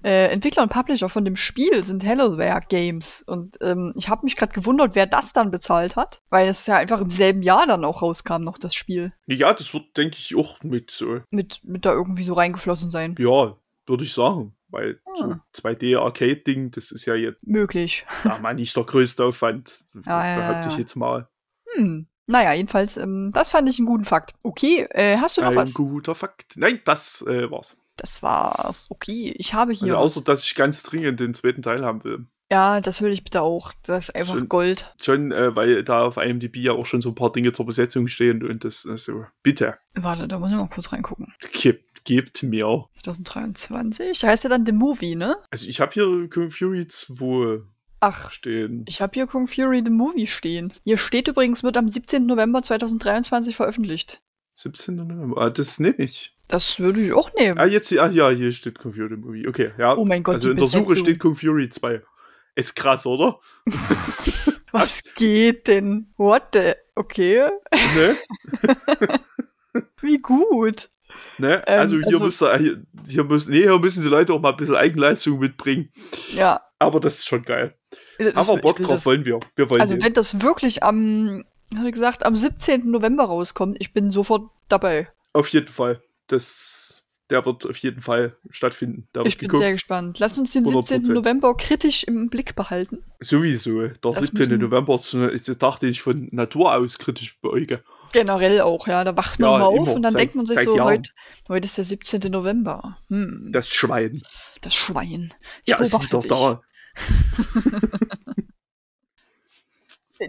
[0.04, 3.22] Äh, Entwickler und Publisher von dem Spiel sind Helloware Games.
[3.22, 6.78] Und ähm, ich habe mich gerade gewundert, wer das dann bezahlt hat, weil es ja
[6.78, 9.14] einfach im selben Jahr dann auch rauskam, noch das Spiel.
[9.28, 13.16] Ja, das wird, denke ich, auch mit so, Mit, mit da irgendwie so reingeflossen sein.
[13.20, 14.56] ja, würde ich sagen.
[14.70, 15.42] Weil so Hm.
[15.54, 18.06] 2D-Arcade-Ding, das ist ja jetzt, Möglich.
[18.24, 19.80] sag mal, nicht der größte Aufwand.
[20.06, 20.80] Ja, ja, behaupte ich ja.
[20.80, 21.28] jetzt mal.
[21.76, 22.08] Hm.
[22.26, 24.34] Naja, jedenfalls, ähm, das fand ich einen guten Fakt.
[24.44, 25.74] Okay, äh, hast du noch Ein was?
[25.74, 26.58] guter Fakt.
[26.58, 27.78] Nein, das äh, war's.
[27.98, 28.88] Das war's.
[28.90, 29.94] Okay, ich habe hier.
[29.94, 32.26] Also außer, dass ich ganz dringend den zweiten Teil haben will.
[32.52, 33.72] ja, das will ich bitte auch.
[33.84, 34.50] Das ist einfach Schön.
[34.50, 34.94] Gold.
[35.02, 38.08] Schon, äh, weil da auf IMDb ja auch schon so ein paar Dinge zur Besetzung
[38.08, 41.34] stehen und das, also, bitte, Warte, da muss ich mal kurz reingucken.
[41.52, 42.86] gebt, gebt mir.
[43.04, 44.20] 2023?
[44.20, 45.36] Da heißt ja dann The Movie, ne?
[45.52, 47.62] Also ich habe hier Kung Fury 2
[48.06, 48.84] Ach, stehen.
[48.90, 50.74] Ich habe hier Kung Fury the Movie stehen.
[50.84, 52.26] Hier steht übrigens, wird am 17.
[52.26, 54.22] November 2023 veröffentlicht.
[54.56, 54.98] 17.
[54.98, 55.42] November.
[55.42, 56.36] Ah, das nehme ich.
[56.50, 57.58] Das würde ich auch nehmen.
[57.58, 59.48] Ah, jetzt, ah, ja, hier steht Kung Fury Movie.
[59.48, 59.96] Okay, ja.
[59.96, 62.02] Oh mein Gott, also in der Suche steht Kung Fury 2.
[62.56, 63.40] Ist krass, oder?
[64.74, 66.14] Was geht denn?
[66.18, 66.74] What the?
[66.96, 67.48] Okay.
[67.72, 68.18] ne?
[70.02, 70.90] Wie gut.
[71.38, 71.64] Ne?
[71.68, 74.52] Ähm, also hier, also- müsst ihr, hier, müssen, nee, hier müssen die Leute auch mal
[74.52, 75.90] ein bisschen Eigenleistung mitbringen.
[76.34, 76.62] Ja.
[76.80, 77.76] Aber das ist schon geil.
[78.18, 79.40] das- Aber Bock drauf das- wollen wir.
[79.56, 80.04] Wir wollen Also den.
[80.04, 81.44] wenn das wirklich am,
[81.76, 82.92] wie gesagt, am 17.
[82.92, 85.08] November rauskommt, ich bin sofort dabei.
[85.34, 86.02] Auf jeden Fall.
[86.28, 87.03] Das,
[87.34, 89.08] der wird auf jeden Fall stattfinden.
[89.12, 89.74] Da Ich bin sehr geguckt.
[89.74, 90.20] gespannt.
[90.20, 90.88] Lass uns den 100%.
[90.88, 91.14] 17.
[91.14, 93.04] November kritisch im Blick behalten.
[93.20, 93.82] Sowieso.
[93.82, 94.48] Der Das 17.
[94.50, 97.84] müssen- November ist eine Tag, den ich von Natur aus kritisch beäuge.
[98.14, 99.04] Generell auch, ja.
[99.04, 101.10] Da wacht man Ja, mal auf und dann Seit- denkt man sich so, heute,
[101.50, 102.30] heute ist der 17.
[102.30, 102.98] November.
[103.10, 104.22] Hm, das, Das Schwein.
[104.70, 105.34] Schwein.
[105.66, 106.30] Ich Ja, ist wieder dich.
[106.30, 106.62] da.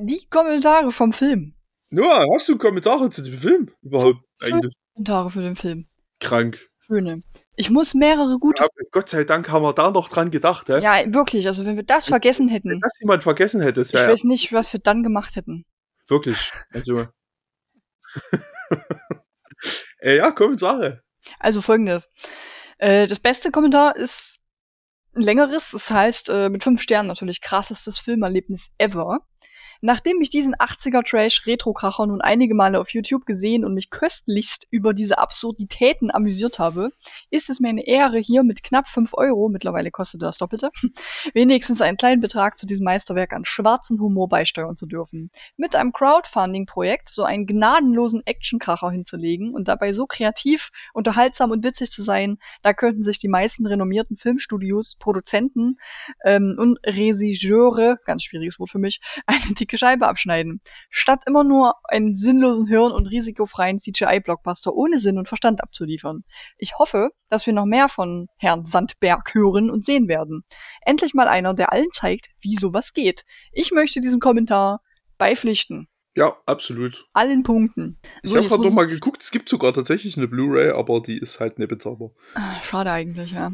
[0.00, 1.54] Die Kommentare vom Film.
[1.90, 3.70] Noah, hast du Kommentare zu dem Film?
[3.82, 5.86] Überhaupt Kommentare für den Film.
[6.20, 6.68] krank.
[6.86, 7.22] Schöne.
[7.56, 8.62] Ich muss mehrere gute.
[8.62, 10.80] Ja, Gott sei Dank haben wir da noch dran gedacht, hä?
[10.80, 11.46] Ja, wirklich.
[11.46, 14.24] Also wenn wir das vergessen Wenn hätten, das jemand vergessen hätte, das ich wäre weiß
[14.24, 15.64] nicht, was wir dann gemacht hätten.
[16.08, 16.52] wirklich.
[16.72, 17.06] Also.
[20.00, 21.02] äh, ja, Kommentare.
[21.38, 22.10] Also folgendes.
[22.78, 24.40] Äh, das beste Kommentar ist
[25.14, 29.20] ein längeres, das heißt äh, mit fünf Sternen natürlich krassestes Filmerlebnis ever.
[29.86, 34.66] Nachdem ich diesen 80er Trash Retro-Kracher nun einige Male auf YouTube gesehen und mich köstlichst
[34.70, 36.88] über diese Absurditäten amüsiert habe,
[37.28, 40.70] ist es mir eine Ehre, hier mit knapp 5 Euro, mittlerweile kostet das Doppelte,
[41.34, 45.30] wenigstens einen kleinen Betrag zu diesem Meisterwerk an schwarzen Humor beisteuern zu dürfen.
[45.58, 51.92] Mit einem Crowdfunding-Projekt so einen gnadenlosen Actionkracher hinzulegen und dabei so kreativ, unterhaltsam und witzig
[51.92, 55.76] zu sein, da könnten sich die meisten renommierten Filmstudios, Produzenten
[56.24, 60.60] ähm, und Regisseure, ganz schwieriges Wort für mich, eine Scheibe abschneiden.
[60.90, 66.24] Statt immer nur einen sinnlosen Hirn- und risikofreien CGI-Blockbuster ohne Sinn und Verstand abzuliefern.
[66.58, 70.44] Ich hoffe, dass wir noch mehr von Herrn Sandberg hören und sehen werden.
[70.82, 73.24] Endlich mal einer, der allen zeigt, wie sowas geht.
[73.52, 74.80] Ich möchte diesem Kommentar
[75.18, 75.88] beipflichten.
[76.16, 77.06] Ja, absolut.
[77.12, 77.98] Allen Punkten.
[78.22, 80.28] Ich So, habe jetzt gerade muss noch ich- mal geguckt, es gibt sogar tatsächlich eine
[80.28, 82.10] Blu-ray, aber die ist halt nicht bezahlbar.
[82.34, 83.50] Ah, Schade eigentlich, ja.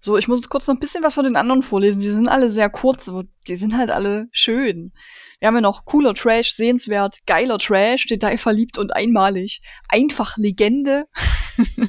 [0.00, 2.00] So, ich muss jetzt kurz noch ein bisschen was von den anderen vorlesen.
[2.00, 4.92] Die sind alle sehr kurz, aber die sind halt alle schön.
[5.40, 9.60] Wir haben ja noch cooler Trash, sehenswert, geiler Trash, detailverliebt und einmalig.
[9.88, 11.06] Einfach Legende.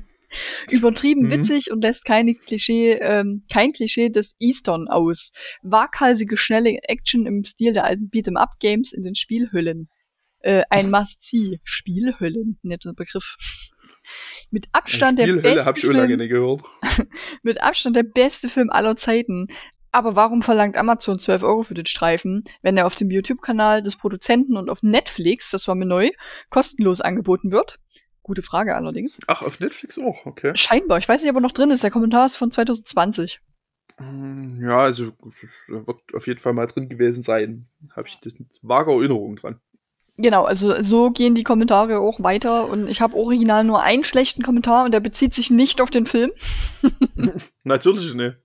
[0.70, 1.32] Übertrieben Mhm.
[1.32, 5.32] witzig und lässt keine Klischee, ähm, kein Klischee des Eastern aus.
[5.64, 9.90] Waghalsige, schnelle Action im Stil der alten Beat'em-up-Games in den Spielhüllen.
[10.42, 11.60] Äh, ein Must-See.
[11.64, 13.38] Spielhüllen, netter Begriff.
[14.52, 16.64] Mit Abstand der beste habe ich Film lange nicht gehört.
[17.44, 19.48] mit Abstand der beste Film aller Zeiten.
[19.92, 23.98] Aber warum verlangt Amazon 12 Euro für den Streifen, wenn er auf dem YouTube-Kanal des
[23.98, 26.12] Produzenten und auf Netflix, das war mir neu,
[26.50, 27.80] kostenlos angeboten wird?
[28.22, 29.20] Gute Frage allerdings.
[29.26, 30.52] Ach, auf Netflix auch, okay.
[30.56, 31.00] Scheinbar.
[31.00, 31.82] Ich weiß nicht, ob er noch drin ist.
[31.82, 33.42] Der Kommentar ist von 2020.
[33.98, 35.12] Hm, Ja, also
[35.68, 37.68] wird auf jeden Fall mal drin gewesen sein.
[37.96, 39.60] Habe ich das vage Erinnerung dran.
[40.22, 44.44] Genau, also so gehen die Kommentare auch weiter und ich habe original nur einen schlechten
[44.44, 46.32] Kommentar und der bezieht sich nicht auf den Film.
[47.64, 48.38] Natürlich ne.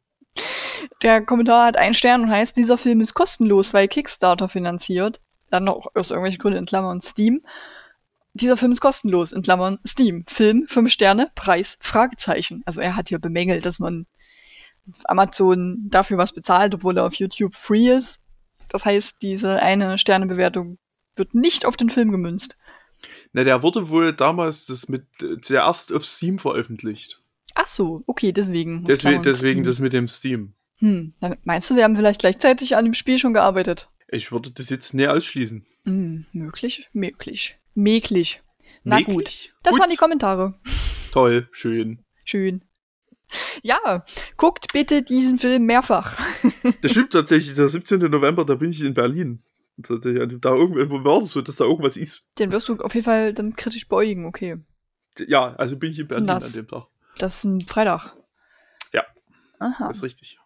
[1.02, 5.20] Der Kommentar hat einen Stern und heißt, dieser Film ist kostenlos, weil Kickstarter finanziert.
[5.50, 7.42] Dann noch aus irgendwelchen Gründen in Klammern Steam.
[8.34, 10.24] Dieser Film ist kostenlos, in Klammern Steam.
[10.28, 12.62] Film, 5 Sterne, Preis, Fragezeichen.
[12.66, 14.06] Also er hat hier bemängelt, dass man
[15.06, 18.20] Amazon dafür was bezahlt, obwohl er auf YouTube free ist.
[18.68, 20.78] Das heißt, diese eine Sternebewertung
[21.16, 22.56] wird nicht auf den Film gemünzt.
[23.32, 25.06] Na, der wurde wohl damals das mit
[25.42, 27.20] zuerst auf Steam veröffentlicht.
[27.54, 28.84] Ach so, okay, deswegen.
[28.84, 29.64] Deswegen, deswegen Steam.
[29.64, 30.54] das mit dem Steam.
[30.78, 33.88] Hm, dann meinst du, sie haben vielleicht gleichzeitig an dem Spiel schon gearbeitet?
[34.08, 35.64] Ich würde das jetzt näher ausschließen.
[35.84, 37.56] Hm, möglich, möglich.
[37.74, 38.42] Möglich.
[38.82, 39.08] Na gut.
[39.08, 39.52] Möglich?
[39.62, 39.80] Das Gut.
[39.80, 40.54] waren die Kommentare.
[41.12, 42.00] Toll, schön.
[42.24, 42.62] Schön.
[43.62, 44.04] Ja,
[44.36, 46.20] guckt bitte diesen Film mehrfach.
[46.82, 47.98] Das stimmt tatsächlich, der 17.
[48.00, 49.42] November, da bin ich in Berlin.
[49.82, 52.28] Tatsächlich, Tag irgendwo war das so, dass da irgendwas ist.
[52.38, 54.58] Den wirst du auf jeden Fall dann kritisch beäugen, okay.
[55.26, 56.44] Ja, also bin ich in Berlin das?
[56.44, 56.86] an dem Tag.
[57.18, 58.14] Das ist ein Freitag.
[58.92, 59.04] Ja.
[59.58, 59.88] Aha.
[59.88, 60.38] Das ist richtig.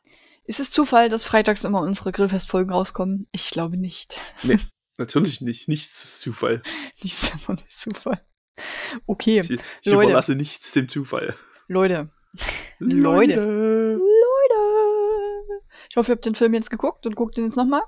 [0.44, 3.26] Ist es Zufall, dass freitags immer unsere Grillfestfolgen rauskommen?
[3.32, 4.18] Ich glaube nicht.
[4.96, 5.68] Natürlich nicht.
[5.68, 6.62] Nichts ist Zufall.
[7.02, 8.20] Nicht selber nicht Zufall.
[9.06, 9.60] Okay, Ich, ich
[9.92, 10.04] Leute.
[10.08, 11.34] überlasse nichts dem Zufall.
[11.68, 12.08] Leute.
[12.78, 13.34] Leute.
[13.36, 13.92] Leute.
[13.92, 15.62] Leute.
[15.90, 17.82] Ich hoffe, ihr habt den Film jetzt geguckt und guckt ihn jetzt nochmal.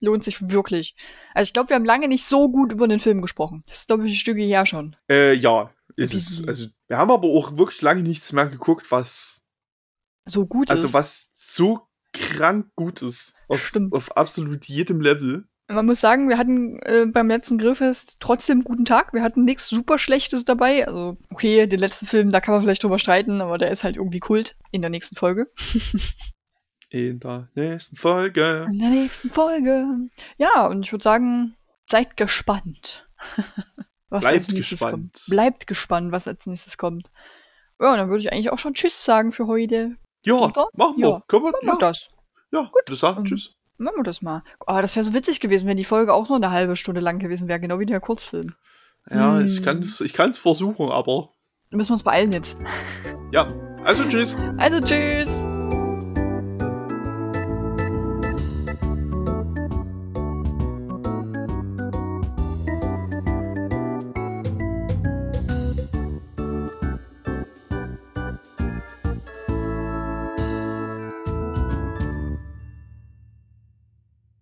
[0.00, 0.94] Lohnt sich wirklich.
[1.34, 3.64] Also ich glaube, wir haben lange nicht so gut über den Film gesprochen.
[3.66, 4.94] Das ist, glaube ich, ein Stücke her schon.
[5.10, 6.46] Äh, ja, ist Wie- es.
[6.46, 9.46] Also, wir haben aber auch wirklich lange nichts mehr geguckt, was,
[10.26, 10.92] So gut also ist.
[10.92, 11.80] was so
[12.12, 13.34] krank gut ist.
[13.48, 13.92] Auf, Stimmt.
[13.94, 15.44] auf absolut jedem Level.
[15.68, 19.12] Man muss sagen, wir hatten äh, beim letzten Grillfest trotzdem einen guten Tag.
[19.12, 20.86] Wir hatten nichts super Schlechtes dabei.
[20.86, 23.96] Also, okay, den letzten Film, da kann man vielleicht drüber streiten, aber der ist halt
[23.96, 25.50] irgendwie Kult in der nächsten Folge.
[26.96, 28.66] In der nächsten Folge.
[28.70, 29.86] In der nächsten Folge.
[30.38, 31.54] Ja, und ich würde sagen,
[31.86, 33.06] seid gespannt.
[34.08, 34.92] was Bleibt gespannt.
[34.92, 35.22] kommt.
[35.28, 37.10] Bleibt gespannt, was als nächstes kommt.
[37.80, 39.96] Ja, und dann würde ich eigentlich auch schon Tschüss sagen für heute.
[40.24, 41.08] Ja, machen wir.
[41.08, 41.22] Ja.
[41.28, 42.08] Können wir, Machen wir ja, das.
[42.50, 42.82] ja, Gut.
[42.86, 43.52] wir sagen Ähm, Tschüss.
[43.78, 44.42] Machen wir das mal.
[44.66, 47.18] Oh, das wäre so witzig gewesen, wenn die Folge auch nur eine halbe Stunde lang
[47.18, 48.54] gewesen wäre, genau wie der Kurzfilm.
[49.10, 49.64] Ja, ich hm.
[49.64, 51.30] kann es ich kann's versuchen, aber
[51.70, 52.56] müssen wir uns beeilen jetzt.
[53.32, 53.52] ja.
[53.84, 54.36] Also tschüss.
[54.56, 55.28] Also tschüss.